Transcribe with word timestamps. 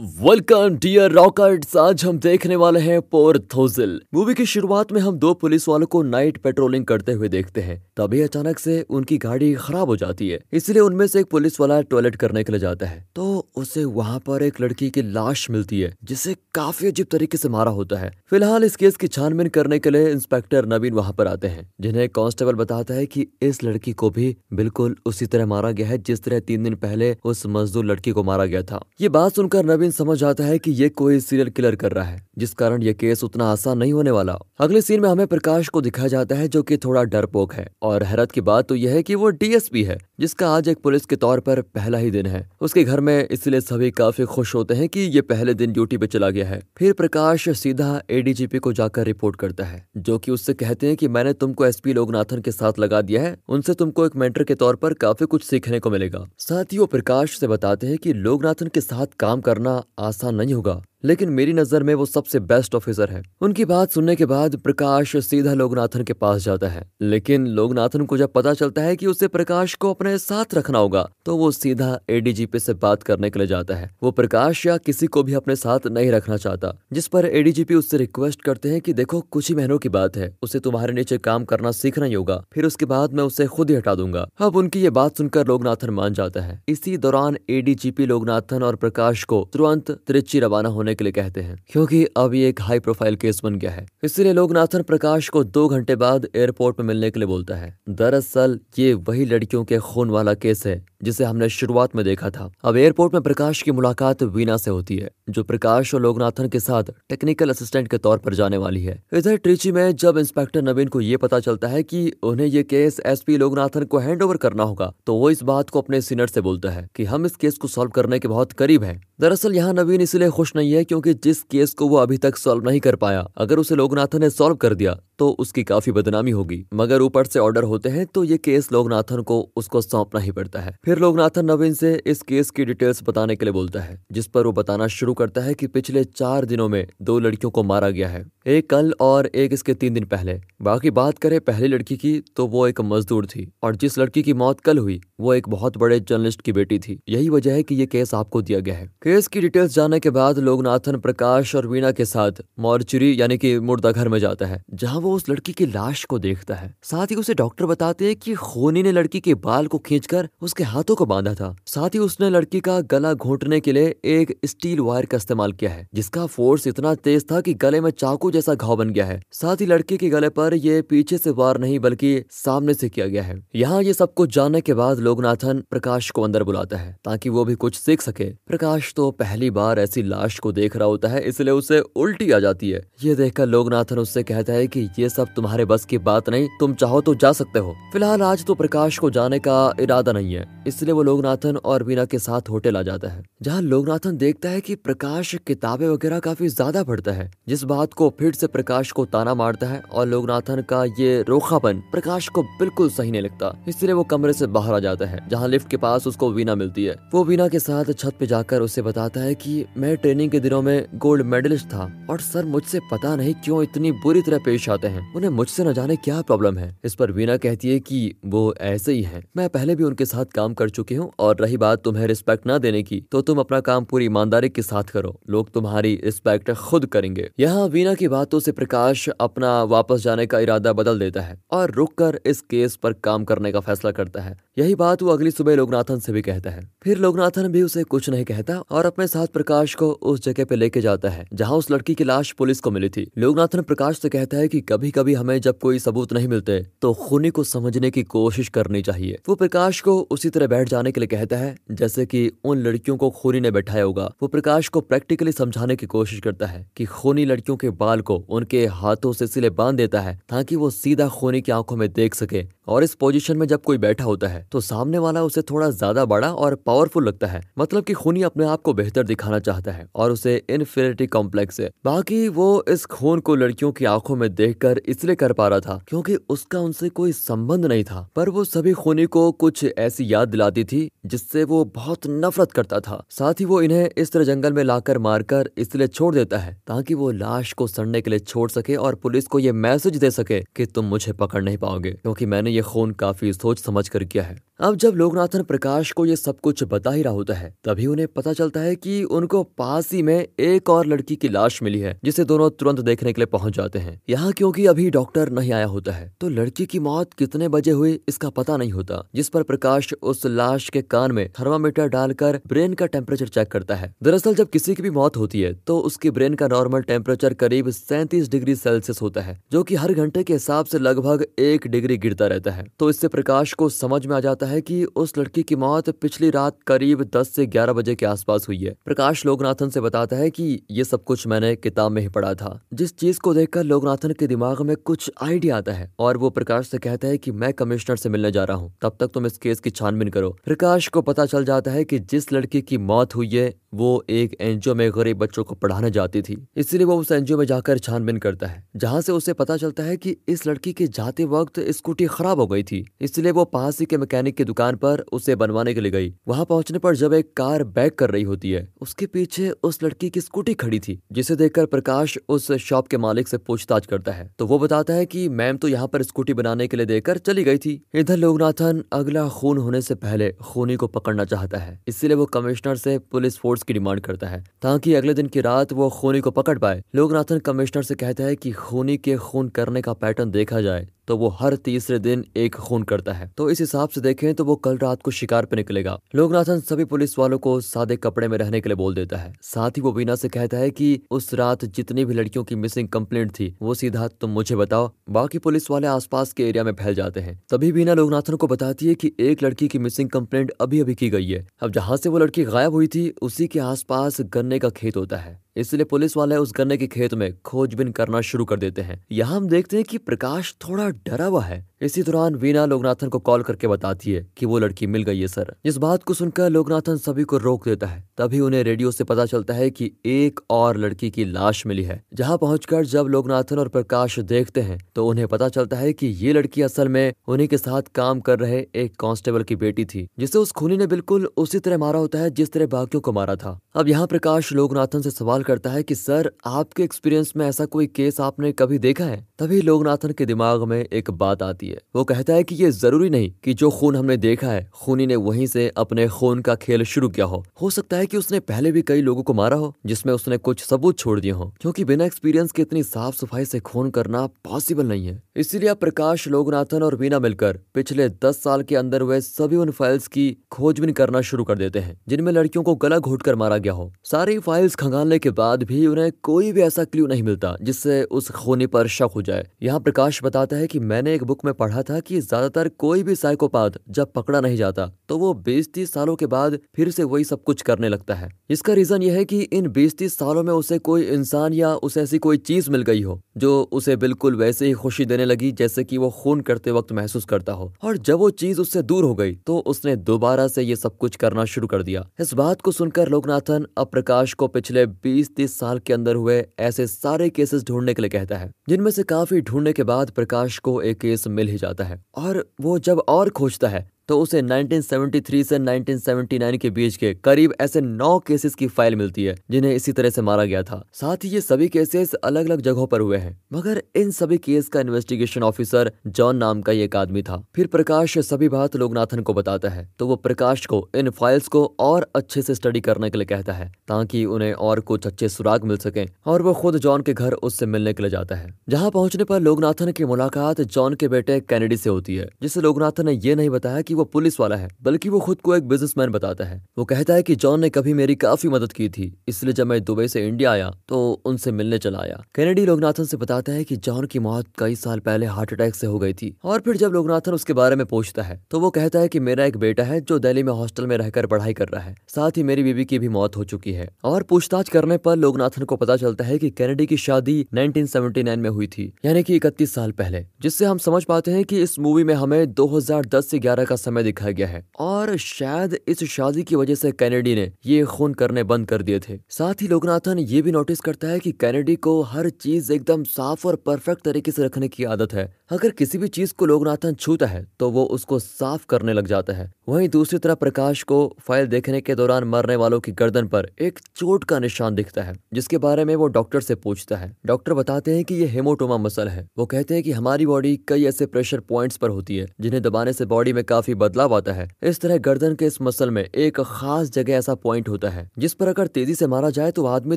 Welcome 0.00 0.76
dear 0.76 1.10
रॉकर्ट्स 1.10 1.76
आज 1.76 2.04
हम 2.04 2.18
देखने 2.18 2.56
वाले 2.56 2.80
हैं 2.80 3.00
पोर 3.02 3.38
थोजिल 3.38 4.00
मूवी 4.14 4.34
की 4.34 4.46
शुरुआत 4.46 4.92
में 4.92 5.00
हम 5.00 5.18
दो 5.18 5.32
पुलिस 5.34 5.68
वालों 5.68 5.86
को 5.86 6.02
नाइट 6.02 6.36
पेट्रोलिंग 6.38 6.84
करते 6.84 7.12
हुए 7.12 7.28
देखते 7.28 7.60
हैं। 7.60 7.86
तभी 7.96 8.20
अचानक 8.20 8.58
से 8.58 8.80
उनकी 8.90 9.18
गाड़ी 9.18 9.52
खराब 9.54 9.88
हो 9.88 9.96
जाती 9.96 10.28
है। 10.28 10.40
इसलिए 10.52 10.80
उनमें 10.80 11.06
से 11.06 11.20
एक 11.20 11.26
पुलिस 11.26 11.60
वाला 11.60 11.80
टॉयलेट 11.80 12.16
करने 12.16 12.44
के 12.44 12.52
लिए 12.52 12.60
जाता 12.60 12.86
है। 12.86 13.08
तो 13.16 13.37
उसे 13.58 13.84
वहाँ 13.86 14.18
पर 14.18 14.42
एक 14.42 14.60
लड़की 14.60 14.88
की 14.90 15.02
लाश 15.04 15.48
मिलती 15.50 15.80
है, 15.80 15.92
जिसे 16.04 16.34
काफ़ी 16.54 16.86
अजीब 16.86 17.06
तरीके 17.10 17.36
से 17.36 17.48
मारा 17.48 17.70
होता 17.70 17.96
है। 17.96 18.10
फ़िलहाल 18.30 18.64
इस 18.64 18.76
केस 18.76 18.96
की 18.96 19.08
छानबीन 19.08 19.48
करने 19.48 19.78
के 19.78 19.90
लिए 19.90 20.10
इंस्पेक्टर 20.10 20.66
नवीन 20.68 20.94
वहाँ 20.94 21.12
पर 21.12 21.26
आते 21.26 21.48
हैं, 21.48 21.68
जिन्हें 21.80 22.08
कांस्टेबल 22.10 22.54
बताता 22.54 22.94
है 22.94 23.06
की 23.06 23.26
इस 23.42 23.62
लड़की 23.64 23.92
को 23.92 24.10
भी 24.10 24.36
बिल्कुल 24.52 24.96
उसी 25.06 25.26
तरह 25.26 25.46
मारा 25.46 25.70
गया 25.70 25.86
है, 25.86 25.98
जिस 25.98 26.22
तरह 26.22 26.40
तीन 26.40 26.64
दिन 26.64 26.74
पहले 26.76 27.16
उस 27.24 27.42
मजदूर 27.48 27.84
लड़की 27.84 28.10
को 28.10 28.22
मारा 28.24 28.44
गया 28.46 28.62
था। 28.62 28.80
ये 29.00 29.08
बात 29.08 29.34
सुनकर 29.34 29.64
नवीन 29.66 29.90
समझ 29.90 30.22
आता 30.24 30.44
है 30.44 30.58
की 30.58 30.72
ये 30.72 30.88
कोई 30.90 31.20
सीरियल 31.20 31.50
किलर 31.50 31.76
कर 31.76 31.92
रहा 31.92 32.04
है, 32.04 32.26
जिस 32.38 32.54
कारण 32.54 32.82
ये 32.82 32.94
केस 32.94 33.24
उतना 33.24 33.50
आसान 33.52 33.78
नहीं 33.78 33.92
होने 33.92 34.10
वाला। 34.10 34.38
अगले 34.60 34.80
सीन 34.80 35.00
में 35.00 35.08
हमें 35.08 35.26
प्रकाश 35.26 35.68
को 35.68 35.80
दिखाया 35.80 36.08
जाता 36.08 36.34
है, 36.34 36.48
जो 36.48 36.62
की 36.62 36.76
थोड़ा 36.76 37.02
डरपोक 37.04 37.54
है, 37.54 37.66
और 37.82 38.02
हैरत 38.02 38.32
की 38.32 38.40
बात 38.42 38.68
तो 38.68 38.74
यह 38.74 38.94
है 38.94 39.02
की 39.02 39.14
वो 39.14 39.28
डीएसपी 39.30 39.82
है, 39.84 39.98
जिसका 40.20 40.48
आज 40.48 40.68
एक 40.68 40.78
पुलिस 40.78 41.04
के 41.04 41.16
तौर 41.16 41.40
पर 41.40 41.60
पहला 41.60 41.98
ही 41.98 42.10
दिन 42.10 42.26
है। 42.26 42.48
उसके 42.60 42.84
घर 42.84 43.00
में 43.00 43.28
इसलिए 43.48 43.60
सभी 43.60 43.90
काफ़ी 43.90 44.24
खुश 44.24 44.54
होते 44.54 44.74
हैं 44.74 44.88
कि 44.88 45.00
ये 45.00 45.20
पहले 45.20 45.52
दिन 45.54 45.72
ड्यूटी 45.72 45.96
पे 45.98 46.06
चला 46.06 46.28
गया 46.30 46.46
है। 46.46 46.60
फिर 46.78 46.92
प्रकाश 46.92 47.48
सीधा 47.58 48.02
एडीजीपी 48.10 48.58
को 48.58 48.72
जाकर 48.72 49.04
रिपोर्ट 49.04 49.36
करता 49.36 49.64
है, 49.64 49.86
जो 49.96 50.18
कि 50.18 50.32
उससे 50.32 50.54
कहते 50.54 50.86
हैं 50.86 50.96
कि 50.96 51.08
मैंने 51.08 51.32
तुमको 51.32 51.66
एसपी 51.66 51.92
लोकनाथन 51.92 52.40
के 52.40 52.52
साथ 52.52 52.78
लगा 52.78 53.00
दिया 53.02 53.22
है, 53.22 53.36
उनसे 53.48 53.74
तुमको 53.74 54.06
एक 54.06 54.16
मेंटर 54.16 54.44
के 54.44 54.54
तौर 54.54 54.76
पर 54.76 54.94
काफ़ी 54.94 55.26
कुछ 55.26 55.44
सीखने 55.44 55.78
को 55.78 55.90
मिलेगा। 55.90 56.26
साथ 56.38 56.72
ही 56.72 56.78
वो 56.78 56.86
प्रकाश 56.86 57.38
से 57.38 57.46
बताते 57.46 57.86
हैं 57.86 57.98
कि 57.98 58.12
लोकनाथन 58.12 58.66
के 58.66 58.80
साथ 58.80 59.16
काम 59.20 59.40
करना 59.40 59.82
आसान 59.98 60.34
नहीं 60.34 60.54
होगा। 60.54 60.82
लेकिन 61.04 61.28
मेरी 61.30 61.52
नज़र 61.52 61.82
में 61.82 61.94
वो 61.94 62.06
सबसे 62.06 62.40
बेस्ट 62.42 62.74
ऑफिसर 62.74 63.10
है। 63.10 63.22
उनकी 63.40 63.64
बात 63.64 63.90
सुनने 63.90 64.16
के 64.16 64.26
बाद 64.26 64.56
प्रकाश 64.58 65.16
सीधा 65.18 65.54
लोकनाथन 65.54 66.02
के 66.02 66.12
पास 66.14 66.42
जाता 66.42 66.68
है। 66.68 66.82
लेकिन 67.02 67.46
लोकनाथन 67.48 68.04
को 68.04 68.16
जब 68.18 68.32
पता 68.32 68.54
चलता 68.54 68.82
है 68.82 68.96
कि 68.96 69.06
उसे 69.06 69.28
प्रकाश 69.28 69.74
को 69.74 69.90
अपने 69.90 70.16
साथ 70.18 70.54
रखना 70.54 70.78
होगा 70.78 71.08
तो 71.26 71.36
वो 71.36 71.50
सीधा 71.52 71.98
एडीजीपी 72.10 72.58
से 72.58 72.74
बात 72.76 73.02
करने 73.02 73.30
के 73.30 73.38
लिए 73.38 73.48
जाता 73.48 73.74
है। 73.74 73.90
वो 74.02 74.10
प्रकाश 74.12 74.64
या 74.66 74.76
किसी 74.78 75.06
को 75.08 75.22
भी 75.22 75.34
अपने 75.34 75.56
साथ 75.56 75.86
नहीं 75.88 76.10
रखना 76.10 76.36
चाहता, 76.36 76.72
जिस 76.92 77.06
पर 77.06 77.26
एडीजीपी 77.26 77.74
उससे 77.74 77.96
रिक्वेस्ट 77.96 78.42
करते 78.42 78.68
हैं 78.68 78.80
कि 78.80 78.92
देखो, 78.92 79.20
कुछ 79.22 79.48
ही 79.48 79.54
महीनों 79.54 79.78
की 79.78 79.88
बात 79.88 80.16
है, 80.16 80.36
उसे 80.42 80.60
तुम्हारे 80.60 80.92
नीचे 80.92 81.18
काम 81.18 81.44
करना 81.44 81.70
सीखना 81.72 82.06
ही 82.06 82.14
होगा, 82.14 82.42
फिर 82.52 82.66
उसके 82.66 82.86
बाद 82.86 83.12
मैं 83.12 83.24
उसे 83.24 83.46
खुद 83.48 83.70
ही 83.70 83.76
हटा 83.76 83.94
दूँगा। 83.94 84.26
अब 84.38 84.56
उनकी 84.56 84.80
ये 84.80 84.90
बात 84.90 85.16
सुनकर 85.16 85.46
लोकनाथन 85.46 85.90
मान 85.90 86.14
जाता 86.14 86.40
है। 86.40 86.60
इसी 86.68 86.96
दौरान 86.98 87.36
एडीजीपी 87.50 88.06
लोकनाथन 88.06 88.62
और 88.62 88.76
प्रकाश 88.76 89.24
को 89.24 89.48
तुरंत 89.52 89.90
त्रिची 90.06 90.40
रवाना 90.40 90.68
होने 90.68 90.87
के 90.94 91.04
लिए 91.04 91.12
कहते 91.12 91.40
हैं, 91.40 91.58
क्योंकि 91.70 92.04
अब 92.16 92.34
ये 92.34 92.48
एक 92.48 92.60
हाई 92.60 92.78
प्रोफ़ाइल 92.80 93.16
केस 93.16 93.40
बन 93.44 93.54
गया 93.54 93.70
है। 93.70 93.86
इसलिए 94.04 94.32
लोकनाथन 94.32 94.82
प्रकाश 94.82 95.28
को 95.28 95.42
दो 95.46 95.66
घंटे 95.68 95.96
बाद 95.96 96.26
एयरपोर्ट 96.36 96.80
में 96.80 96.86
मिलने 96.86 97.10
के 97.10 97.20
लिए 97.20 97.26
बोलता 97.26 97.56
है। 97.56 97.76
दरअसल 97.90 98.58
ये 98.78 98.92
वही 98.94 99.24
लड़कियों 99.24 99.64
के 99.64 99.78
खून 99.80 100.10
वाला 100.10 100.34
केस 100.36 100.66
है 100.66 100.84
जिसे 101.00 101.24
हमने 101.24 101.48
शुरुआत 101.50 101.96
में 101.96 102.04
देखा 102.04 102.30
था। 102.30 102.50
अब 102.64 102.76
एयरपोर्ट 102.76 103.14
में 103.14 103.22
प्रकाश 103.22 103.62
की 103.62 103.72
मुलाकात 103.72 104.22
वीना 104.24 104.56
से 104.56 104.70
होती 104.70 104.96
है, 104.96 105.10
जो 105.30 105.44
प्रकाश 105.44 105.94
और 105.94 106.00
लोकनाथन 106.00 106.48
के 106.48 106.60
साथ 106.60 106.92
टेक्निकल 107.08 107.50
असिस्टेंट 107.50 107.88
के 107.88 107.98
तौर 107.98 108.18
पर 108.18 108.34
जाने 108.34 108.56
वाली 108.58 108.82
है। 108.82 109.02
इधर 109.12 109.36
ट्रिची 109.38 109.72
में 109.72 109.96
जब 109.96 110.18
इंस्पेक्टर 110.18 110.62
नवीन 110.62 110.88
को 110.88 111.00
ये 111.00 111.16
पता 111.18 111.40
चलता 111.40 111.68
है 111.68 111.82
कि 111.84 112.10
उन्हें 112.22 112.46
ये 112.48 112.62
केस 112.64 113.00
एसपी 113.06 113.36
लोकनाथन 113.38 113.84
को 113.84 113.98
हैंड 113.98 114.26
करना 114.38 114.62
होगा 114.62 114.92
तो 115.06 115.14
वो 115.14 115.30
इस 115.30 115.42
बात 115.44 115.70
को 115.70 115.80
अपने 115.80 116.00
सीनियर 116.00 116.28
से 116.28 116.40
बोलता 116.40 116.70
है 116.70 116.88
कि 116.96 117.04
हम 117.04 117.26
इस 117.26 117.36
केस 117.36 117.56
को 117.58 117.68
सॉल्व 117.68 117.90
करने 117.90 118.18
के 118.18 118.28
बहुत 118.28 118.52
करीब 118.54 118.84
है। 118.84 119.00
दरअसल 119.20 119.54
यहाँ 119.54 119.72
नवीन 119.74 120.00
इसलिए 120.00 120.28
खुश 120.30 120.54
नहीं 120.56 120.72
है 120.72 120.82
क्योंकि 120.84 121.14
जिस 121.16 121.42
केस 121.42 121.72
को 121.74 121.88
वो 121.88 121.96
अभी 121.96 122.18
तक 122.18 122.36
सॉल्व 122.36 122.64
नहीं 122.64 122.80
कर 122.80 122.96
पाया, 122.96 123.26
अगर 123.36 123.58
उसे 123.58 123.74
लोकनाथन 123.74 124.20
ने 124.20 124.30
सॉल्व 124.30 124.56
कर 124.56 124.74
दिया 124.74 124.98
तो 125.18 125.28
उसकी 125.40 125.62
काफ़ी 125.64 125.92
बदनामी 125.92 126.30
होगी। 126.30 126.64
मगर 126.74 127.02
ऊपर 127.02 127.26
से 127.26 127.38
ऑर्डर 127.38 127.62
होते 127.64 127.88
हैं 127.88 128.04
तो 128.06 128.22
ये 128.24 128.36
केस 128.38 128.70
लोकनाथन 128.72 129.22
को 129.22 129.40
उसको 129.56 129.80
सौंपना 129.80 130.20
ही 130.20 130.30
पड़ता 130.32 130.60
है। 130.60 130.76
फिर 130.88 130.98
लोकनाथन 130.98 131.44
नवीन 131.44 131.74
से 131.74 131.90
इस 132.06 132.22
केस 132.22 132.50
की 132.50 132.64
डिटेल्स 132.64 133.02
बताने 133.02 133.34
के 133.36 133.44
लिए 133.44 133.52
बोलता 133.52 133.80
है, 133.80 133.98
जिस 134.12 134.26
पर 134.26 134.46
वो 134.46 134.52
बताना 134.52 134.86
शुरू 134.88 135.14
करता 135.14 135.40
है 135.40 135.54
कि 135.54 135.66
पिछले 135.66 136.04
चार 136.06 136.44
दिनों 136.44 136.68
में 136.68 136.86
दो 137.02 137.18
लड़कियों 137.18 137.50
को 137.50 137.62
मारा 137.62 137.90
गया 137.90 138.08
है, 138.08 138.24
एक 138.46 138.68
कल 138.70 138.92
और 139.00 139.26
एक 139.26 139.52
इसके 139.52 139.74
तीन 139.74 139.94
दिन 139.94 140.04
पहले। 140.04 140.38
बाकी 140.62 140.90
बात 140.90 141.18
करें 141.18 141.38
पहली 141.40 141.68
लड़की 141.68 141.96
की 141.96 142.12
तो 142.36 142.46
वो 142.46 142.66
एक 142.68 142.80
मजदूर 142.82 143.26
थी, 143.26 143.46
और 143.62 143.76
जिस 143.76 143.98
लड़की 143.98 144.22
की 144.22 144.32
मौत 144.34 144.60
कल 144.60 144.78
हुई, 144.78 145.00
वो 145.20 145.34
एक 145.34 145.48
बहुत 145.48 145.76
बड़े 145.76 145.98
जर्नलिस्ट 146.00 146.42
की 146.42 146.52
बेटी 146.52 146.78
थी। 146.78 146.98
यही 147.08 147.28
वजह 147.28 147.54
है 147.54 147.62
कि 147.62 147.74
ये 147.74 147.86
केस 147.86 148.14
आपको 148.14 148.42
दिया 148.42 148.60
गया 148.60 148.74
है। 148.74 148.86
केस 149.02 149.26
की 149.26 149.40
डिटेल्स 149.40 149.74
जानने 149.74 150.00
के 150.00 150.10
बाद 150.10 150.38
लोकनाथन, 150.38 150.98
प्रकाश 150.98 151.54
और 151.54 151.66
वीणा 151.66 151.90
के 151.92 152.04
साथ 152.04 152.42
मॉर्चरी, 152.58 153.14
यानी 153.20 153.38
कि 153.38 153.58
मुर्दा 153.60 153.92
घर 153.92 154.08
में 154.08 154.18
जाता 154.18 154.46
है, 154.46 154.62
जहाँ 154.72 155.00
वो 155.00 155.14
उस 155.16 155.28
लड़की 155.28 155.52
की 155.52 155.66
लाश 155.66 156.04
को 156.04 156.18
देखता 156.20 156.54
है। 156.54 156.74
साथ 156.84 157.06
ही 157.06 157.16
उसे 157.16 157.34
डॉक्टर 157.34 157.66
बताते 157.66 158.06
हैं 158.06 158.16
कि 158.16 158.34
खूनी 158.36 158.82
ने 158.82 158.92
लड़की 158.92 159.20
के 159.20 159.34
बाल 159.42 159.66
को 159.66 159.78
खींचकर 159.80 160.28
उसके 160.42 160.64
हाथों 160.64 160.76
को 160.88 161.06
बांधा 161.06 161.32
था। 161.34 161.54
साथ 161.66 161.94
ही 161.94 161.98
उसने 161.98 162.30
लड़की 162.30 162.60
का 162.60 162.80
गला 162.82 163.12
घोटने 163.14 163.60
के 163.60 163.72
लिए 163.72 163.94
एक 164.06 164.36
स्टील 164.44 164.80
वायर 164.80 165.06
का 165.06 165.16
इस्तेमाल 165.16 165.52
किया 165.52 165.70
है, 165.70 165.86
जिसका 165.94 166.26
फोर्स 166.26 166.66
इतना 166.66 166.94
तेज 166.94 167.24
था 167.32 167.40
कि 167.40 167.54
गले 167.56 167.80
में 167.80 167.90
चाकू 167.90 168.30
जैसा 168.30 168.54
घाव 168.54 168.76
बन 168.76 168.90
गया 168.90 169.04
है। 169.04 169.20
साथ 169.32 169.60
ही 169.60 169.66
लड़की 169.66 169.96
के 169.96 170.08
गले 170.08 170.28
पर 170.30 170.54
ये 170.56 170.80
पीछे 170.82 171.18
से 171.18 171.30
वार 171.30 171.58
नहीं, 171.58 171.78
बल्कि 171.78 172.22
सामने 172.32 172.74
से 172.74 172.88
किया 172.88 173.06
गया 173.06 173.22
है। 173.22 173.38
यहाँ 173.54 173.82
ये 173.82 173.92
सब 173.92 174.14
कुछ 174.14 174.34
जानने 174.34 174.60
के 174.60 174.74
बाद 174.74 174.98
लोकनाथन 174.98 175.62
प्रकाश 175.70 176.10
को 176.10 176.22
अंदर 176.22 176.42
बुलाता 176.42 176.76
है, 176.76 176.96
ताकि 177.04 177.28
वो 177.28 177.44
भी 177.44 177.54
कुछ 177.56 177.76
सीख 177.76 178.02
सके। 178.02 178.24
प्रकाश 178.46 178.92
तो 178.96 179.10
पहली 179.12 179.50
बार 179.50 179.78
ऐसी 179.78 180.02
लाश 180.02 180.38
को 180.38 180.52
देख 180.52 180.76
रहा 180.76 180.88
होता 180.88 181.08
है, 181.08 181.22
इसलिए 181.22 181.54
उसे 181.54 181.80
उल्टी 181.80 182.30
आ 182.30 182.38
जाती 182.38 182.70
है। 182.70 182.82
ये 183.04 183.14
देखकर 183.14 183.46
लोकनाथन 183.46 183.98
उससे 183.98 184.22
कहता 184.22 184.52
है 184.52 184.66
की 184.66 184.88
ये 184.98 185.08
सब 185.08 185.34
तुम्हारे 185.36 185.64
बस 185.64 185.84
की 185.84 185.98
बात 186.00 186.28
नहीं, 186.28 186.48
तुम 186.60 186.74
चाहो 186.74 187.00
तो 187.00 187.14
जा 187.14 187.32
सकते 187.32 187.58
हो। 187.58 187.74
फ़िलहाल 187.92 188.22
आज 188.22 188.44
तो 188.44 188.54
प्रकाश 188.54 188.98
को 188.98 189.10
जाने 189.10 189.38
का 189.38 189.74
इरादा 189.80 190.12
नहीं 190.12 190.34
है। 190.34 190.46
इसलिए 190.68 190.92
वो 190.92 191.02
लोकनाथन 191.02 191.56
और 191.58 191.82
बीना 191.82 192.04
के 192.06 192.18
साथ 192.20 192.48
होटल 192.50 192.76
आ 192.76 192.82
जाता 192.82 193.08
है, 193.08 193.22
जहाँ 193.42 193.60
लोकनाथन 193.62 194.16
देखता 194.18 194.48
है 194.48 194.60
की 194.60 194.74
प्रकाश 194.76 195.34
किताबें 195.46 195.86
वगैरह 195.88 196.18
काफ़ी 196.20 196.48
ज़्यादा 196.48 196.82
पढ़ता 196.84 197.12
है। 197.12 197.30
जिस 197.48 197.62
बात 197.66 197.92
को 197.94 198.08
फिर 198.18 198.34
से 198.34 198.46
प्रकाश 198.48 198.90
को 198.92 199.04
ताना 199.06 199.34
मारता 199.36 199.66
है 199.66 199.80
और 199.82 200.06
लोकनाथन 200.08 200.62
का 200.68 200.84
ये 200.98 201.22
रोखापन 201.28 201.82
प्रकाश 201.92 202.28
को 202.28 202.42
बिल्कुल 202.42 202.90
सही 202.90 203.10
नहीं 203.10 203.22
लगता, 203.22 203.52
इसलिए 203.68 203.94
वो 203.94 204.04
कमरे 204.06 204.32
से 204.32 204.46
बाहर 204.48 204.74
आ 204.74 204.78
जाता 204.80 205.06
है, 205.06 205.26
जहाँ 205.28 205.48
लिफ्ट 205.48 205.68
के 205.70 205.76
पास 205.78 206.06
उसको 206.06 206.30
वीना 206.32 206.54
मिलती 206.56 206.84
है। 206.84 206.96
वो 207.12 207.24
वीना 207.24 207.48
के 207.48 207.58
साथ 207.60 207.92
छत 207.94 208.16
पे 208.20 208.26
जाकर 208.28 208.62
उसे 208.62 208.82
बताता 208.82 209.20
है 209.20 209.34
कि 209.36 209.64
मैं 209.76 209.96
ट्रेनिंग 209.98 210.30
के 210.30 210.40
दिनों 210.40 210.60
में 210.62 210.86
गोल्ड 210.96 211.22
मेडलिस्ट 211.26 211.66
था 211.66 211.90
और 212.10 212.20
सर 212.22 212.44
मुझसे 212.46 212.80
पता 212.90 213.14
नहीं 213.16 213.34
क्यों 213.44 213.62
इतनी 213.62 213.92
बुरी 213.94 214.22
तरह 214.22 214.38
पेश 214.44 214.68
आते 214.70 214.88
हैं। 214.88 215.12
उन्हें 215.14 215.30
मुझसे 215.32 215.64
न 215.64 215.72
जाने 215.72 215.96
क्या 215.98 216.20
प्रॉब्लम 216.22 216.58
है। 216.58 216.76
इस 216.84 216.94
पर 216.94 217.12
वीना 217.12 217.36
कहती 217.38 217.68
है 217.68 217.78
की 217.80 218.00
वो 218.26 218.42
ऐसे 218.62 218.92
ही 218.92 219.02
है। 219.04 219.22
मैं 219.36 219.48
पहले 219.50 219.74
भी 219.74 219.84
उनके 219.84 220.04
साथ 220.06 220.24
काम 220.34 220.54
कर 220.58 220.68
चुकी 220.70 220.94
हूँ 220.94 221.10
और 221.18 221.36
रही 221.36 221.56
बात 221.56 221.82
तुम्हें 221.82 222.06
रिस्पेक्ट 222.06 222.46
न 222.46 222.58
देने 222.58 222.82
की 222.82 223.00
तो 223.12 223.22
तुम 223.22 223.38
अपना 223.38 223.60
काम 223.62 223.84
पूरी 223.84 224.04
ईमानदारी 224.04 224.48
के 224.48 224.62
साथ 224.62 224.90
करो। 224.92 225.18
लोग 225.30 225.50
तुम्हारी 225.50 225.94
रिस्पेक्ट 226.04 226.50
खुद 226.60 226.86
करेंगे। 226.88 227.28
यहाँ 227.40 227.66
वीना 227.68 227.94
की 227.94 228.08
बातों 228.08 228.40
से 228.40 228.52
प्रकाश 228.52 229.08
अपना 229.10 229.62
वापस 229.66 230.02
जाने 230.02 230.26
का 230.26 230.38
इरादा 230.40 230.72
बदल 230.74 230.98
देता 230.98 231.20
है 231.20 231.40
और 231.52 231.70
रुक 231.72 231.94
कर 231.98 232.20
इस 232.26 232.40
केस 232.42 232.76
पर 232.76 232.92
काम 232.94 233.24
करने 233.24 233.52
का 233.52 233.60
फैसला 233.60 233.90
करता 233.92 234.22
है। 234.22 234.36
यही 234.58 234.74
बात 234.76 235.02
वो 235.02 235.10
अगली 235.10 235.30
सुबह 235.30 235.56
लोकनाथन 235.56 235.98
से 235.98 236.12
भी 236.12 236.22
कहता 236.22 236.50
है। 236.50 236.60
फिर 236.82 236.98
लोकनाथन 236.98 237.48
भी 237.48 237.62
उसे 237.62 237.82
कुछ 237.86 238.08
नहीं 238.10 238.24
कहता 238.24 238.58
और 238.60 238.86
अपने 238.86 239.06
साथ 239.08 239.26
प्रकाश 239.28 239.74
को 239.74 239.90
उस 239.90 240.22
जगह 240.22 240.44
पे 240.44 240.56
लेके 240.56 240.80
जाता 240.80 241.08
है, 241.08 241.26
जहाँ 241.32 241.56
उस 241.56 241.70
लड़की 241.70 241.94
की 241.94 242.04
लाश 242.04 242.32
पुलिस 242.32 242.60
को 242.60 242.70
मिली 242.70 242.88
थी। 242.88 243.06
लोकनाथन 243.18 243.62
प्रकाश 243.62 243.98
से 243.98 244.08
कहता 244.08 244.36
है 244.36 244.48
कि 244.48 244.60
कभी 244.62 244.90
कभी 244.90 245.14
हमें 245.14 245.40
जब 245.40 245.58
कोई 245.60 245.78
सबूत 245.78 246.12
नहीं 246.12 246.28
मिलते 246.28 246.58
तो 246.82 246.92
खूनी 246.96 247.30
को 247.30 247.44
समझने 247.44 247.90
की 247.90 248.02
कोशिश 248.04 248.48
करनी 248.50 248.82
चाहिए। 248.82 249.18
वो 249.28 249.34
प्रकाश 249.36 249.80
को 249.80 249.98
उसी 250.10 250.30
तरह 250.30 250.46
बैठ 250.48 250.68
जाने 250.68 250.92
के 250.92 251.00
लिए 251.00 251.06
कहता 251.06 251.36
है, 251.36 251.56
जैसे 251.70 252.06
कि 252.06 252.32
उन 252.44 252.58
लड़कियों 252.58 252.96
को 252.96 253.10
खूनी 253.10 253.40
ने 253.40 253.50
बैठाया 253.50 253.84
होगा। 253.84 254.04
वो 254.22 254.28
प्रकाश 254.28 254.68
को 254.68 254.80
प्रैक्टिकली 254.80 255.32
समझाने 255.32 255.76
की 255.76 255.86
कोशिश 255.86 256.20
करता 256.20 256.46
है 256.46 256.66
कि 256.76 256.84
खूनी 256.84 257.24
लड़कियों 257.24 257.56
के 257.56 257.70
बाल 257.70 258.00
को 258.00 258.16
उनके 258.28 258.66
हाथों 258.66 259.12
से 259.12 259.26
सिले 259.26 259.50
बाँध 259.50 259.76
देता 259.76 260.00
है, 260.00 260.20
ताकि 260.28 260.56
वो 260.56 260.70
सीधा 260.70 261.08
खूनी 261.08 261.40
की 261.40 261.52
आँखों 261.52 261.76
में 261.76 261.92
देख 261.92 262.14
सके। 262.14 262.46
और 262.68 262.84
इस 262.84 262.94
पोजीशन 262.96 263.36
में 263.36 263.46
जब 263.46 263.62
कोई 263.62 263.78
बैठा 263.78 264.04
होता 264.04 264.28
है 264.28 264.46
तो 264.52 264.60
सामने 264.62 264.98
वाला 264.98 265.22
उसे 265.22 265.42
थोड़ा 265.44 265.68
ज़्यादा 265.72 266.04
बड़ा 266.06 266.32
और 266.32 266.54
पावरफुल 266.66 267.06
लगता 267.06 267.26
है। 267.26 267.40
मतलब 267.58 267.84
कि 267.84 267.92
खूनी 267.94 268.22
अपने 268.22 268.44
आप 268.46 268.62
को 268.62 268.72
बेहतर 268.74 269.02
दिखाना 269.04 269.38
चाहता 269.40 269.72
है 269.72 269.86
और 269.94 270.12
उसे 270.12 270.36
इनफिनिटी 270.50 271.06
कॉम्प्लेक्स 271.08 271.60
है। 271.60 271.70
बाकी 271.84 272.28
वो 272.30 272.64
इस 272.68 272.84
खून 272.88 273.20
को 273.20 273.34
लड़कियों 273.36 273.72
की 273.72 273.84
आँखों 273.86 274.16
में 274.16 274.34
देखकर 274.34 274.80
इसलिए 274.86 275.16
कर 275.16 275.32
पा 275.32 275.48
रहा 275.48 275.60
था 275.60 275.80
क्योंकि 275.88 276.16
उसका 276.28 276.60
उनसे 276.60 276.88
कोई 276.90 277.12
संबंध 277.14 277.66
नहीं 277.66 277.84
था। 277.84 278.08
पर 278.16 278.28
वो 278.28 278.44
सभी 278.46 278.72
खूनी 278.74 279.06
को 279.08 279.30
कुछ 279.34 279.64
ऐसी 279.78 280.12
याद 280.12 280.28
दिलाती 280.28 280.64
थी, 280.64 280.88
जिससे 281.06 281.44
वो 281.44 281.64
बहुत 281.66 282.06
नफरत 282.08 282.52
करता 282.52 282.80
था। 282.80 283.02
साथ 283.10 283.40
ही 283.40 283.44
वो 283.44 283.60
इन्हें 283.62 283.88
इस 283.88 284.12
तरह 284.12 284.24
जंगल 284.24 284.52
में 284.52 284.62
लाकर 284.64 284.98
मारकर 285.00 285.50
इसलिए 285.58 285.86
छोड़ 285.88 286.14
देता 286.14 286.38
है, 286.38 286.54
ताकि 286.66 286.94
वो 286.94 287.10
लाश 287.12 287.52
को 287.52 287.66
सड़ने 287.68 288.00
के 288.00 288.10
लिए 288.10 288.18
छोड़ 288.20 288.48
सके 288.50 288.76
और 288.76 288.94
पुलिस 288.96 289.26
को 289.26 289.38
ये 289.38 289.52
मैसेज 289.54 289.96
दे 289.96 290.10
सके 290.12 290.40
कि 290.56 290.66
तुम 290.66 290.84
मुझे 290.86 291.12
पकड़ 291.14 291.42
नहीं 291.42 291.58
पाओगे, 291.58 291.90
क्योंकि 291.92 292.26
मैंने 292.26 292.50
ये 292.58 292.62
खून 292.64 292.92
काफ़ी 293.00 293.32
सोच 293.34 293.58
समझ 293.60 293.88
कर 293.88 294.04
किया 294.06 294.24
है। 294.24 294.36
अब 294.60 294.76
जब 294.76 294.94
लोकनाथन 294.96 295.42
प्रकाश 295.44 295.90
को 295.92 296.04
ये 296.06 296.14
सब 296.16 296.38
कुछ 296.40 296.62
बता 296.66 296.90
ही 296.90 297.02
रहा 297.02 297.12
होता 297.14 297.34
है, 297.34 297.52
तभी 297.64 297.84
उन्हें 297.86 298.06
पता 298.08 298.32
चलता 298.32 298.60
है 298.60 298.74
कि 298.76 299.02
उनको 299.08 299.42
पास 299.58 299.92
ही 299.92 300.00
में 300.02 300.26
एक 300.40 300.70
और 300.70 300.86
लड़की 300.86 301.16
की 301.16 301.28
लाश 301.28 301.62
मिली 301.62 301.80
है, 301.80 301.96
जिसे 302.04 302.24
दोनों 302.24 302.48
तुरंत 302.52 302.80
देखने 302.80 303.12
के 303.12 303.20
लिए 303.20 303.26
पहुँच 303.28 303.56
जाते 303.56 303.78
हैं। 303.78 304.00
यहाँ 304.08 304.32
क्योंकि 304.32 304.64
अभी 304.66 304.88
डॉक्टर 304.90 305.30
नहीं 305.30 305.52
आया 305.52 305.66
होता 305.66 305.92
है 305.92 306.10
तो 306.20 306.28
लड़की 306.30 306.66
की 306.66 306.78
मौत 306.80 307.12
कितने 307.14 307.48
बजे 307.48 307.70
हुई 307.72 307.98
इसका 308.08 308.30
पता 308.30 308.56
नहीं 308.56 308.72
होता, 308.72 309.02
जिस 309.14 309.28
पर 309.28 309.42
प्रकाश 309.44 309.92
उस 309.94 310.26
लाश 310.26 310.68
के 310.68 310.82
कान 310.84 311.12
में 311.12 311.28
थर्मामीटर 311.30 311.88
डालकर 311.88 312.40
ब्रेन 312.48 312.74
का 312.74 312.86
टेम्परेचर 312.88 313.28
चेक 313.28 313.50
करता 313.50 313.74
है। 313.74 313.92
दरअसल 314.02 314.34
जब 314.34 314.50
किसी 314.50 314.74
की 314.74 314.82
भी 314.82 314.90
मौत 314.90 315.16
होती 315.16 315.40
है 315.40 315.52
तो 315.56 315.78
उसकी 315.80 316.10
ब्रेन 316.10 316.34
का 316.34 316.48
नॉर्मल 316.48 316.82
टेम्परेचर 316.84 317.34
करीब 317.36 317.70
सैंतीस 317.70 318.28
डिग्री 318.28 318.56
सेल्सियस 318.56 319.02
होता 319.02 319.20
है, 319.20 319.38
जो 319.52 319.62
की 319.62 319.74
हर 319.76 319.92
घंटे 319.94 320.22
के 320.22 320.32
हिसाब 320.32 320.66
से 320.66 320.78
लगभग 320.80 321.26
एक 321.40 321.66
डिग्री 321.68 321.96
गिरता 321.98 322.26
रहता 322.26 322.47
है। 322.47 322.47
तो 322.78 322.90
इससे 322.90 323.08
प्रकाश 323.08 323.52
को 323.52 323.68
समझ 323.68 324.06
में 324.06 324.16
आ 324.16 324.20
जाता 324.20 324.46
है 324.46 324.60
कि 324.60 324.84
उस 324.84 325.18
लड़की 325.18 325.42
की 325.42 325.56
मौत 325.56 325.90
पिछली 325.90 326.30
रात 326.30 326.56
करीब 326.66 327.02
10 327.02 327.34
से 327.34 327.46
11 327.46 327.72
बजे 327.72 327.94
के 327.94 328.06
आसपास 328.06 328.48
हुई 328.48 328.58
है। 328.58 328.76
प्रकाश 328.84 329.26
लोकनाथन 329.26 329.68
से 329.68 329.80
बताता 329.80 330.16
है 330.16 330.30
कि 330.30 330.62
ये 330.70 330.84
सब 330.84 331.04
कुछ 331.04 331.26
मैंने 331.26 331.56
किताब 331.56 331.92
में 331.92 332.02
ही 332.02 332.08
पढ़ा 332.08 332.34
था। 332.34 332.60
जिस 332.74 332.96
चीज़ 332.96 333.18
को 333.18 333.34
देखकर 333.34 333.62
लोकनाथन 333.62 334.12
के 334.12 334.26
दिमाग 334.26 334.62
में 334.62 334.76
कुछ 334.76 335.10
आइडिया 335.22 335.56
आता 335.56 335.72
है 335.72 335.94
और 335.98 336.16
वो 336.16 336.30
प्रकाश 336.30 336.68
से 336.68 336.78
कहता 336.78 337.08
है 337.08 337.18
की 337.18 337.32
मैं 337.32 337.52
कमिश्नर 337.52 337.96
से 337.96 338.08
मिलने 338.08 338.32
जा 338.32 338.44
रहा 338.44 338.56
हूँ। 338.56 338.76
तब 338.82 338.96
तक 339.00 339.06
तुम 339.06 339.26
इस 339.26 339.38
केस 339.38 339.60
की 339.60 339.70
छानबीन 339.70 340.08
करो। 340.08 340.36
प्रकाश 340.44 340.88
को 340.88 341.02
पता 341.02 341.26
चल 341.26 341.44
जाता 341.44 341.70
है 341.70 341.84
की 341.84 341.98
जिस 341.98 342.32
लड़की 342.32 342.62
की 342.62 342.78
मौत 342.78 343.16
हुई 343.16 343.28
है 343.28 343.54
वो 343.72 344.04
एक 344.10 344.36
एनजीओ 344.40 344.74
में 344.74 344.90
गरीब 344.94 345.18
बच्चों 345.18 345.44
को 345.44 345.54
पढ़ाने 345.54 345.90
जाती 345.90 346.22
थी। 346.22 346.36
इसलिए 346.56 346.84
वो 346.84 346.96
उस 346.96 347.12
एनजीओ 347.12 347.38
में 347.38 347.44
जाकर 347.46 347.78
छानबीन 347.78 348.18
करता 348.18 348.46
है, 348.46 348.62
जहाँ 348.76 349.00
से 349.00 349.12
उसे 349.12 349.32
पता 349.34 349.56
चलता 349.56 349.82
है 349.82 349.96
कि 349.96 350.16
इस 350.28 350.46
लड़की 350.46 350.72
के 350.72 350.86
जाते 350.88 351.24
वक्त 351.26 351.60
स्कूटी 351.70 352.06
खराब 352.08 352.40
हो 352.40 352.46
गई 352.46 352.62
थी। 352.62 352.84
इसलिए 353.00 353.32
वो 353.32 353.44
पास 353.46 353.80
ही 353.80 353.86
के 353.86 353.96
मैकेनिक 353.98 354.36
की 354.36 354.44
दुकान 354.44 354.76
पर 354.76 355.00
उसे 355.12 355.36
बनवाने 355.36 355.74
के 355.74 355.80
लिए 355.80 355.90
गई। 355.90 356.12
वहाँ 356.28 356.44
पहुँचने 356.44 356.78
पर 356.78 356.96
जब 356.96 357.14
एक 357.14 357.32
कार 357.36 357.64
बैक 357.66 357.94
कर 357.94 358.10
रही 358.10 358.22
होती 358.24 358.50
है, 358.50 358.66
उसके 358.80 359.06
पीछे 359.08 359.50
उस 359.50 359.82
लड़की 359.82 360.10
की 360.10 360.20
स्कूटी 360.20 360.54
खड़ी 360.54 360.80
थी, 360.80 360.98
जिसे 361.12 361.36
देखकर 361.36 361.66
प्रकाश 361.66 362.16
उस 362.28 362.50
शॉप 362.60 362.88
के 362.88 362.96
मालिक 362.98 363.28
से 363.28 363.38
पूछताछ 363.38 363.86
करता 363.86 364.12
है। 364.12 364.30
तो 364.38 364.46
वो 364.46 364.58
बताता 364.58 364.94
है 364.94 365.06
की 365.06 365.28
मैम 365.30 365.56
तो 365.56 365.68
यहाँ 365.68 365.88
पर 365.88 366.02
स्कूटी 366.02 366.34
बनाने 366.34 366.68
के 366.68 366.76
लिए 366.76 366.86
देकर 366.86 367.18
चली 367.18 367.44
गई 367.44 367.58
थी। 367.58 367.80
इधर 367.94 368.16
लोकनाथन 368.16 368.82
अगला 368.92 369.28
खून 369.30 369.58
होने 369.58 369.80
से 369.82 369.94
पहले 369.96 370.30
खूनी 370.42 370.76
को 370.76 370.86
पकड़ना 370.88 371.24
चाहता 371.26 371.58
है। 371.58 371.78
इसलिए 371.88 372.16
वो 372.16 372.26
कमिश्नर 372.28 372.76
से 372.76 372.98
पुलिस 373.00 373.38
फोर्स 373.38 373.57
की 373.62 373.72
डिमांड 373.72 374.00
करता 374.00 374.26
है, 374.26 374.44
ताकि 374.62 374.94
अगले 374.94 375.14
दिन 375.14 375.26
की 375.26 375.40
रात 375.40 375.72
वो 375.72 375.90
खूनी 375.90 376.20
को 376.20 376.30
पकड़ 376.30 376.58
पाए। 376.58 376.82
लोकनाथन 376.94 377.38
कमिश्नर 377.38 377.82
से 377.82 377.94
कहता 377.94 378.24
है 378.24 378.36
कि 378.36 378.50
खूनी 378.50 378.96
के 378.96 379.16
खून 379.16 379.48
करने 379.48 379.82
का 379.82 379.92
पैटर्न 379.92 380.30
देखा 380.30 380.60
जाए। 380.60 380.88
तो 381.08 381.16
वो 381.16 381.28
हर 381.28 381.56
तीसरे 381.56 381.98
दिन 381.98 382.24
एक 382.36 382.54
खून 382.54 382.82
करता 382.82 383.12
है। 383.12 383.30
तो 383.36 383.50
इस 383.50 383.60
हिसाब 383.60 383.88
से 383.88 384.00
देखें 384.00 384.34
तो 384.34 384.44
वो 384.44 384.56
कल 384.56 384.78
रात 384.78 385.02
को 385.02 385.10
शिकार 385.10 385.44
पे 385.44 385.56
निकलेगा। 385.56 385.98
लोकनाथन 386.14 386.60
सभी 386.60 386.84
पुलिस 386.84 387.18
वालों 387.18 387.38
को 387.38 387.60
सादे 387.60 387.96
कपड़े 387.96 388.28
में 388.28 388.38
रहने 388.38 388.60
के 388.60 388.68
लिए 388.68 388.76
बोल 388.76 388.94
देता 388.94 389.16
है। 389.16 389.32
साथ 389.42 389.70
ही 389.70 389.82
वो 389.82 389.92
बीना 389.92 390.14
से 390.14 390.28
कहता 390.28 390.56
है 390.56 390.70
कि 390.70 391.00
उस 391.10 391.32
रात 391.34 391.64
जितनी 391.64 392.04
भी 392.04 392.14
लड़कियों 392.14 392.44
की 392.44 392.54
मिसिंग 392.54 392.88
कंप्लेंट 392.88 393.30
थी, 393.30 393.54
वो 393.62 393.74
सीधा 393.74 394.08
तुम 394.08 394.30
मुझे 394.30 394.56
बताओ। 394.56 394.90
बाकी 395.10 395.38
पुलिस 395.38 395.70
वाले 395.70 395.86
आसपास 395.86 396.32
के 396.32 396.48
एरिया 396.48 396.64
में 396.64 396.72
फैल 396.72 396.94
जाते 396.94 397.20
हैं। 397.20 397.38
तभी 397.50 397.72
बीना 397.72 397.94
लोकनाथन 397.94 398.36
को 398.36 398.46
बताती 398.46 398.86
है 398.86 398.94
की 398.94 399.12
एक 399.20 399.42
लड़की 399.42 399.68
की 399.68 399.78
मिसिंग 399.78 400.10
कंप्लेंट 400.10 400.52
अभी 400.60 400.80
अभी 400.80 400.94
की 400.94 401.10
गई 401.10 401.30
है। 401.30 401.46
अब 401.62 401.70
जहाँ 401.70 401.96
से 401.96 402.08
वो 402.08 402.18
लड़की 402.18 402.44
गायब 402.44 402.72
हुई 402.72 402.86
थी, 402.86 403.08
उसी 403.22 403.46
के 403.46 403.58
आसपास 403.58 404.20
गन्ने 404.20 404.58
का 404.58 404.70
खेत 404.70 404.96
होता 404.96 405.16
है। 405.16 405.40
इसलिए 405.58 405.84
पुलिस 405.84 406.16
वाले 406.16 406.36
उस 406.36 406.52
गन्ने 406.56 406.76
के 406.76 406.86
खेत 406.86 407.14
में 407.14 407.32
खोजबीन 407.42 407.90
करना 407.92 408.20
शुरू 408.22 408.44
कर 408.44 408.56
देते 408.58 408.82
हैं। 408.82 409.02
यहाँ 409.12 409.36
हम 409.36 409.48
देखते 409.48 409.76
हैं 409.76 409.84
कि 409.84 409.98
प्रकाश 409.98 410.54
थोड़ा 410.60 410.88
डरा 410.88 411.24
हुआ 411.24 411.42
है। 411.44 411.66
इसी 411.82 412.02
दौरान 412.02 412.34
वीना 412.34 412.64
लोकनाथन 412.66 413.08
को 413.08 413.18
कॉल 413.18 413.42
करके 413.42 413.66
बताती 413.66 414.12
है 414.12 414.26
कि 414.36 414.46
वो 414.46 414.58
लड़की 414.58 414.86
मिल 414.86 415.02
गई 415.02 415.20
है, 415.20 415.28
सर। 415.28 415.54
इस 415.64 415.76
बात 415.76 416.02
को 416.02 416.14
सुनकर 416.14 416.50
लोकनाथन 416.50 416.96
सभी 416.98 417.24
को 417.24 417.38
रोक 417.38 417.64
देता 417.64 417.86
है। 417.86 418.06
तभी 418.18 418.40
उन्हें 418.40 418.62
रेडियो 418.64 418.90
से 418.90 419.04
पता 419.04 419.26
चलता 419.26 419.54
है 419.54 419.68
कि 419.70 419.90
एक 420.06 420.40
और 420.50 420.76
लड़की 420.76 421.10
की 421.10 421.24
लाश 421.24 421.66
मिली 421.66 421.82
है। 421.82 422.02
जहाँ 422.14 422.38
पहुंचकर 422.38 422.84
जब 422.86 423.06
लोकनाथन 423.06 423.58
और 423.58 423.68
प्रकाश 423.68 424.18
देखते 424.20 424.60
हैं 424.60 424.78
तो 424.94 425.06
उन्हें 425.06 425.26
पता 425.28 425.48
चलता 425.48 425.76
है 425.76 425.92
कि 425.92 426.06
ये 426.06 426.32
लड़की 426.32 426.62
असल 426.62 426.88
में 426.88 427.12
उन्हीं 427.28 427.48
के 427.48 427.58
साथ 427.58 427.82
काम 427.94 428.20
कर 428.20 428.38
रहे 428.38 428.58
एक 428.74 428.94
कांस्टेबल 429.00 429.42
की 429.42 429.56
बेटी 429.56 429.84
थी, 429.84 430.06
जिसे 430.18 430.38
उस 430.38 430.52
खूनी 430.52 430.76
ने 430.76 430.86
बिल्कुल 430.86 431.28
उसी 431.36 431.58
तरह 431.58 431.78
मारा 431.78 431.98
होता 431.98 432.18
है 432.18 432.30
जिस 432.30 432.52
तरह 432.52 432.66
बाकियों 432.68 433.00
को 433.00 433.12
मारा 433.12 433.36
था। 433.36 433.58
अब 433.74 433.88
यहाँ 433.88 434.06
प्रकाश 434.06 434.52
लोकनाथन 434.52 435.02
से 435.02 435.10
सवाल 435.10 435.42
करता 435.48 435.70
है 435.70 435.82
कि, 435.82 435.94
सर, 435.94 436.30
आपके 436.46 436.82
एक्सपीरियंस 436.82 437.32
में 437.36 437.46
ऐसा 437.46 437.64
कोई 437.64 437.86
केस 437.86 438.20
आपने 438.20 438.52
कभी 438.52 438.78
देखा 438.78 439.04
है? 439.04 439.26
तभी 439.38 439.60
लोकनाथन 439.60 440.12
के 440.12 440.26
दिमाग 440.26 440.62
में 440.62 440.84
एक 440.84 441.10
बात 441.10 441.42
आती 441.42 441.68
है। 441.68 441.78
वो 441.96 442.04
कहता 442.04 442.32
है 442.32 442.44
कि 442.44 442.54
ये 442.54 442.70
ज़रूरी 442.70 443.10
नहीं 443.10 443.32
कि 443.44 443.54
जो 443.54 443.70
खून 443.70 443.96
हमने 443.96 444.16
देखा 444.16 444.48
है, 444.48 444.70
खूनी 444.74 445.06
ने 445.06 445.16
वहीं 445.16 445.46
से 445.46 445.72
अपने 445.76 446.08
खून 446.08 446.40
का 446.40 446.54
खेल 446.54 446.82
शुरू 446.84 447.08
किया 447.08 447.26
हो। 447.26 447.44
हो 447.62 447.70
सकता 447.70 447.96
है 447.96 448.06
कि 448.06 448.16
उसने 448.16 448.40
पहले 448.40 448.72
भी 448.72 448.82
कई 448.82 449.00
लोगों 449.00 449.22
को 449.22 449.34
मारा 449.34 449.56
हो, 449.56 449.74
जिसमें 449.86 450.14
उसने 450.14 450.36
कुछ 450.36 450.64
सबूत 450.64 450.98
छोड़ 450.98 451.20
दिए 451.20 451.30
हो, 451.30 451.54
क्योंकि 451.60 451.84
बिना 451.84 452.04
एक्सपीरियंस 452.04 452.52
के 452.52 452.62
इतनी 452.62 452.82
साफ़ 452.82 453.16
सफ़ाई 453.16 453.44
से 453.44 453.60
खून 453.60 453.90
करना 453.90 454.26
पॉसिबल 454.26 454.86
नहीं 454.86 455.06
है। 455.06 455.22
इसीलिए 455.36 455.74
प्रकाश, 455.74 456.28
लोकनाथन 456.28 456.82
और 456.82 456.96
मीना 456.96 457.18
मिलकर 457.18 457.58
पिछले 457.74 458.08
दस 458.08 458.42
साल 458.42 458.62
के 458.62 458.76
अंदर 458.76 459.00
हुए 459.00 459.20
सभी 459.20 459.56
उन 459.56 459.70
फाइल्स 459.70 460.06
की 460.06 460.36
खोजबीन 460.50 460.92
करना 460.92 461.20
शुरू 461.20 461.44
कर 461.44 461.58
देते 461.58 461.78
हैं, 461.78 462.00
जिनमें 462.08 462.32
लड़कियों 462.32 462.62
को 462.62 462.74
गला 462.74 462.98
घोट 462.98 463.22
कर 463.22 463.34
मारा 463.34 463.58
गया 463.58 463.72
हो। 463.72 463.92
सारी 464.04 464.38
फाइल्स 464.38 464.74
खंगालने 464.74 465.18
के 465.18 465.30
बाद 465.38 465.62
भी 465.64 465.86
उन्हें 465.86 466.10
कोई 466.22 466.52
भी 466.52 466.60
ऐसा 466.62 466.84
क्ल्यू 466.86 467.06
नहीं 467.06 467.22
मिलता, 467.22 467.56
जिससे 467.62 468.02
उस 468.04 468.30
खूनी 468.32 468.66
पर 468.68 468.86
शक 468.88 469.10
हो 469.14 469.22
जाए। 469.22 469.46
यहाँ 469.62 469.80
प्रकाश 469.80 470.22
बताता 470.24 470.56
है 470.56 470.66
कि 470.66 470.78
मैंने 470.80 471.14
एक 471.14 471.24
बुक 471.24 471.44
में 471.44 471.52
पढ़ा 471.54 471.82
था 471.82 472.00
कि 472.00 472.20
ज़्यादातर 472.20 472.68
कोई 472.78 473.02
भी 473.02 473.14
साइकोपाथ 473.16 473.78
जब 473.90 474.12
पकड़ा 474.12 474.40
नहीं 474.40 474.56
जाता 474.56 474.86
तो 475.08 475.18
वो 475.18 475.32
बीस 475.36 475.72
तीस 475.72 475.92
सालों 475.92 476.14
के 476.16 476.26
बाद 476.28 476.58
फिर 476.76 476.90
से 476.90 477.04
वही 477.04 477.24
सब 477.24 477.42
कुछ 477.44 477.62
करने 477.62 477.88
लगता 477.88 478.14
है। 478.14 478.30
इसका 478.50 478.72
रीजन 478.74 479.02
यह 479.02 479.14
है 479.14 479.24
कि 479.24 479.40
इन 479.42 479.68
बीस 479.70 479.96
तीस 479.98 480.16
सालों 480.18 480.42
में 480.42 480.52
उसे 480.52 480.78
कोई 480.80 481.02
इंसान 481.04 481.52
या 481.54 481.74
उसे 481.76 482.00
ऐसी 482.00 482.18
कोई 482.18 482.36
चीज़ 482.38 482.70
मिल 482.70 482.82
गई 482.82 483.02
हो, 483.02 483.20
जो 483.36 483.62
उसे 483.72 483.96
बिल्कुल 483.98 484.36
वैसे 484.36 484.66
ही 484.66 484.72
खुशी 484.74 485.04
देने 485.06 485.24
लगी 485.24 485.50
जैसे 485.52 485.84
कि 485.84 485.98
वो 485.98 486.10
खून 486.12 486.40
करते 486.40 486.70
वक्त 486.70 486.92
महसूस 486.92 487.24
करता 487.26 487.52
हो। 487.52 487.72
और 487.82 487.96
जब 487.98 488.18
वो 488.18 488.30
चीज़ 488.32 488.60
उससे 488.60 488.82
दूर 488.84 489.04
हो 489.04 489.14
गई 489.14 489.34
तो 489.46 489.58
उसने 489.66 489.94
दोबारा 489.98 490.46
से 490.48 490.62
ये 490.62 490.76
सब 490.76 490.96
कुछ 490.98 491.16
करना 491.16 491.44
शुरू 491.46 491.66
कर 491.66 491.82
दिया। 491.82 492.06
इस 492.20 492.34
बात 492.34 492.60
को 492.60 492.72
सुनकर 492.72 493.08
लोकनाथन 493.08 493.66
अब 493.78 493.88
प्रकाश 493.88 494.32
को 494.34 494.48
पिछले 494.48 494.86
20-30 495.18 495.48
साल 495.48 495.78
के 495.78 495.92
अंदर 495.92 496.14
हुए 496.14 496.46
ऐसे 496.58 496.86
सारे 496.86 497.30
केसेस 497.30 497.64
ढूँढने 497.64 497.94
के 497.94 498.02
लिए 498.02 498.08
कहता 498.08 498.36
है, 498.36 498.50
जिनमें 498.68 498.90
से 498.90 499.02
काफ़ी 499.02 499.40
ढूँढने 499.40 499.72
के 499.72 499.82
बाद 499.82 500.10
प्रकाश 500.10 500.58
को 500.58 500.82
एक 500.82 500.98
केस 500.98 501.26
मिल 501.26 501.48
ही 501.48 501.56
जाता 501.56 501.84
है 501.84 502.04
और 502.14 502.52
वो 502.60 502.78
जब 502.78 502.98
और 503.08 503.30
खोजता 503.30 503.68
है 503.68 503.97
तो 504.08 504.18
उसे 504.20 504.40
1973 504.42 505.42
से 505.44 505.58
1979 505.58 506.58
के 506.58 506.70
बीच 506.70 506.96
के 506.96 507.12
करीब 507.14 507.54
ऐसे 507.60 507.80
नौ 507.80 508.18
केसेस 508.18 508.54
की 508.54 508.66
फ़ाइल 508.68 508.96
मिलती 508.96 509.24
है, 509.24 509.34
जिन्हें 509.50 509.74
इसी 509.74 509.92
तरह 509.92 510.10
से 510.10 510.22
मारा 510.22 510.44
गया 510.44 510.62
था। 510.62 510.82
साथ 510.92 511.24
ही 511.24 511.28
ये 511.28 511.40
सभी 511.40 511.68
केसेस 511.68 512.14
अलग 512.14 512.46
अलग 512.46 512.60
जगहों 512.60 512.86
पर 512.86 513.00
हुए 513.00 513.16
हैं, 513.18 513.36
मगर 513.52 513.82
इन 513.96 514.10
सभी 514.12 514.38
केस 514.38 514.68
का 514.68 514.80
इन्वेस्टिगेशन 514.80 515.42
ऑफिसर 515.42 515.92
जॉन 516.08 516.36
नाम 516.36 516.62
का 516.62 516.72
एक 516.74 516.96
आदमी 516.96 517.22
था। 517.22 517.42
फिर 517.54 517.66
प्रकाश 517.68 518.16
सभी 518.20 518.48
बात 518.48 518.76
लोकनाथन 518.76 519.22
को 519.22 519.34
बताता 519.34 519.68
है 519.68 519.88
तो 519.98 520.06
वो 520.06 520.16
प्रकाश 520.18 520.64
को 520.66 520.88
इन 520.96 521.10
फाइल्स 521.10 521.48
को 521.48 521.64
और 521.80 522.06
अच्छे 522.14 522.42
से 522.42 522.54
स्टडी 522.54 522.80
करने 522.80 523.10
के 523.10 523.18
लिए 523.18 523.26
कहता 523.26 523.52
है, 523.52 523.68
ताकि 523.88 524.24
उन्हें 524.26 524.52
और 524.54 524.80
कुछ 524.82 525.06
अच्छे 525.06 525.28
सुराग 525.28 525.64
मिल 525.64 525.76
सके 525.78 526.06
और 526.26 526.42
वो 526.42 526.54
खुद 526.54 526.76
जॉन 526.78 527.02
के 527.02 527.12
घर 527.14 527.32
उससे 527.34 527.66
मिलने 527.66 527.92
के 527.92 528.02
लिए 528.02 528.10
जाता 528.10 528.34
है। 528.34 528.52
जहाँ 528.68 528.90
पहुँचने 528.90 529.24
पर 529.24 529.40
लोकनाथन 529.40 529.92
की 529.92 530.04
मुलाकात 530.06 530.60
जॉन 530.62 530.94
के 530.94 531.08
बेटे 531.08 531.38
कैनेडी 531.42 531.76
से 531.76 531.90
होती 531.90 532.16
है 532.16 532.28
जिससे 532.42 532.60
लोकनाथन 532.60 533.06
ने 533.06 533.12
यह 533.14 533.36
नहीं 533.36 533.50
बताया 533.50 533.82
की 533.82 533.94
वो 533.98 534.04
पुलिस 534.06 534.38
वाला 534.40 534.56
है, 534.56 534.68
बल्कि 534.82 535.08
वो 535.08 535.20
खुद 535.20 535.40
को 535.40 535.54
एक 535.56 535.68
बिजनेसमैन 535.68 536.10
बताता 536.10 536.44
है। 536.44 536.62
वो 536.78 536.84
कहता 536.86 537.14
है 537.14 537.22
कि 537.22 537.34
जॉन 537.36 537.60
ने 537.60 537.70
कभी 537.70 537.92
मेरी 537.94 538.14
काफ़ी 538.16 538.48
मदद 538.48 538.72
की 538.72 538.88
थी, 538.88 539.12
इसलिए 539.28 539.52
जब 539.52 539.66
मैं 539.66 539.82
दुबई 539.84 540.08
से 540.08 540.26
इंडिया 540.26 540.50
आया 540.50 540.70
तो 540.88 540.98
उनसे 541.26 541.52
मिलने 541.52 541.78
चला 541.78 541.98
आया। 541.98 542.22
कैनेडी 542.34 542.64
लोकनाथन 542.66 543.04
से 543.04 543.16
बताता 543.16 543.52
है 543.52 543.64
कि 543.64 543.76
जॉन 543.78 544.06
की 544.06 544.18
मौत 544.20 544.46
कई 544.58 544.74
साल 544.76 545.00
पहले 545.00 545.26
हार्ट 545.28 545.52
अटैक 545.52 545.74
से 545.74 545.86
हो 545.86 545.98
गई 545.98 546.12
थी, 546.14 546.34
और 546.44 546.60
फिर 546.60 546.76
जब 546.76 546.92
लोकनाथन 546.92 547.32
उसके 547.32 547.52
बारे 547.54 547.76
में 547.76 547.84
पूछता 547.86 548.22
है 548.22 548.40
तो 548.50 548.60
वो 548.60 548.70
कहता 548.70 548.98
है 548.98 549.08
कि 549.08 549.20
मेरा 549.20 549.44
एक 549.44 549.56
बेटा 549.58 549.84
है 549.84 550.00
जो 550.02 550.18
दिल्ली 550.18 550.42
में 550.42 550.52
हॉस्टल 550.52 550.86
में 550.86 550.96
रहकर 550.98 551.26
पढ़ाई 551.26 551.54
कर 551.54 551.68
रहा 551.68 551.82
है। 551.82 551.94
साथ 552.08 552.36
ही 552.36 552.42
मेरी 552.42 552.62
बीबी 552.62 552.84
की 552.84 552.98
भी 552.98 553.08
मौत 553.10 553.36
हो 553.36 553.44
चुकी 553.44 553.72
है, 553.72 553.88
और 554.04 554.22
पूछताछ 554.24 554.68
करने 554.68 554.96
पर 554.98 555.16
लोकनाथन 555.18 555.64
को 555.64 555.76
पता 555.76 555.96
चलता 555.96 556.24
है 556.24 556.38
कि 556.38 556.50
कैनेडी 556.52 556.86
की 556.86 556.96
शादी 556.98 557.46
1979 557.54 558.38
में 558.38 558.50
हुई 558.50 558.66
थी, 558.68 558.92
यानी 559.04 559.22
कि 559.22 559.36
इकतीस 559.36 559.74
साल 559.74 559.92
पहले, 559.92 560.24
जिससे 560.42 560.64
हम 560.64 560.78
समझ 560.80 561.02
पाते 561.04 561.30
हैं 561.30 561.44
कि 561.44 561.62
इस 561.62 561.78
मूवी 561.78 562.04
में 562.04 562.14
हमें 562.14 562.52
2010 562.54 563.30
से 563.30 563.38
11 563.38 563.64
का 563.64 563.76
समय 563.88 564.02
दिखाया 564.02 564.32
गया 564.32 564.46
है। 564.48 564.64
और 564.80 565.16
शायद 565.18 565.78
इस 565.88 566.04
शादी 566.06 566.42
की 566.42 566.56
वजह 566.56 566.74
से 566.76 566.92
कैनेडी 566.94 567.34
ने 567.34 567.50
ये 567.66 567.84
खून 567.86 568.14
करने 568.14 568.42
बंद 568.44 568.66
कर 568.66 568.82
दिए 568.82 569.00
थे। 569.00 569.18
साथ 569.30 569.62
ही 569.62 569.68
लोकनाथन 569.68 570.18
ये 570.20 570.42
भी 570.42 570.52
नोटिस 570.52 570.80
करता 570.80 571.08
है 571.08 571.18
कि 571.18 571.32
कैनेडी 571.40 571.76
को 571.78 572.00
हर 572.04 572.28
चीज़ 572.30 572.72
एकदम 572.72 573.04
साफ़ 573.06 573.46
और 573.48 573.56
परफेक्ट 573.66 574.04
तरीके 574.04 574.30
से 574.30 574.44
रखने 574.44 574.68
की 574.68 574.84
आदत 574.86 575.14
है। 575.14 575.26
अगर 575.50 575.70
किसी 575.72 575.98
भी 575.98 576.08
चीज़ 576.10 576.32
को 576.34 576.46
लोकनाथन 576.46 576.94
छूता 576.96 577.26
है 577.26 577.44
तो 577.60 577.70
वो 577.70 577.84
उसको 577.86 578.18
साफ़ 578.18 578.64
करने 578.68 578.92
लग 578.92 579.06
जाता 579.06 579.32
है। 579.32 579.50
वहीं 579.68 579.88
दूसरी 579.88 580.18
तरफ़ 580.18 580.38
प्रकाश 580.38 580.82
को 580.82 580.98
फ़ाइल 581.20 581.46
देखने 581.46 581.80
के 581.80 581.94
दौरान 581.94 582.24
मरने 582.26 582.56
वालों 582.56 582.80
की 582.80 582.92
गर्दन 582.92 583.26
पर 583.26 583.50
एक 583.60 583.78
चोट 583.96 584.24
का 584.24 584.38
निशान 584.38 584.74
दिखता 584.74 585.02
है, 585.02 585.14
जिसके 585.34 585.58
बारे 585.58 585.84
में 585.84 585.94
वो 585.96 586.06
डॉक्टर 586.08 586.40
से 586.40 586.54
पूछता 586.56 586.96
है। 586.96 587.10
डॉक्टर 587.26 587.54
बताते 587.54 587.94
हैं 587.94 588.04
कि 588.04 588.14
ये 588.14 588.26
हेमोटोमा 588.28 588.76
मसल 588.78 589.08
है। 589.08 589.26
वो 589.38 589.46
कहते 589.46 589.74
हैं 589.74 589.82
कि 589.82 589.92
हमारी 589.92 590.26
बॉडी 590.26 590.56
कई 590.68 590.84
ऐसे 590.86 591.06
प्रेशर 591.06 591.40
पॉइंट्स 591.48 591.76
पर 591.76 591.90
होती 591.90 592.16
है, 592.16 592.26
जिन्हें 592.40 592.62
दबाने 592.62 592.92
से 592.92 593.04
बॉडी 593.06 593.32
में 593.32 593.42
काफ़ी 593.44 593.74
बदलाव 593.78 594.14
आता 594.14 594.32
है। 594.32 594.48
इस 594.64 594.80
तरह 594.80 594.98
गर्दन 595.00 595.34
के 595.34 595.46
इस 595.46 595.60
मसल 595.62 595.90
में 595.90 596.02
एक 596.04 596.40
खास 596.42 596.90
जगह 596.90 597.14
ऐसा 597.14 597.34
पॉइंट 597.36 597.68
होता 597.68 597.88
है, 597.90 598.08
जिस 598.18 598.34
पर 598.34 598.48
अगर 598.48 598.66
तेज़ी 598.68 598.94
से 598.94 599.06
मारा 599.08 599.30
जाए 599.30 599.50
तो 599.50 599.66
आदमी 599.66 599.96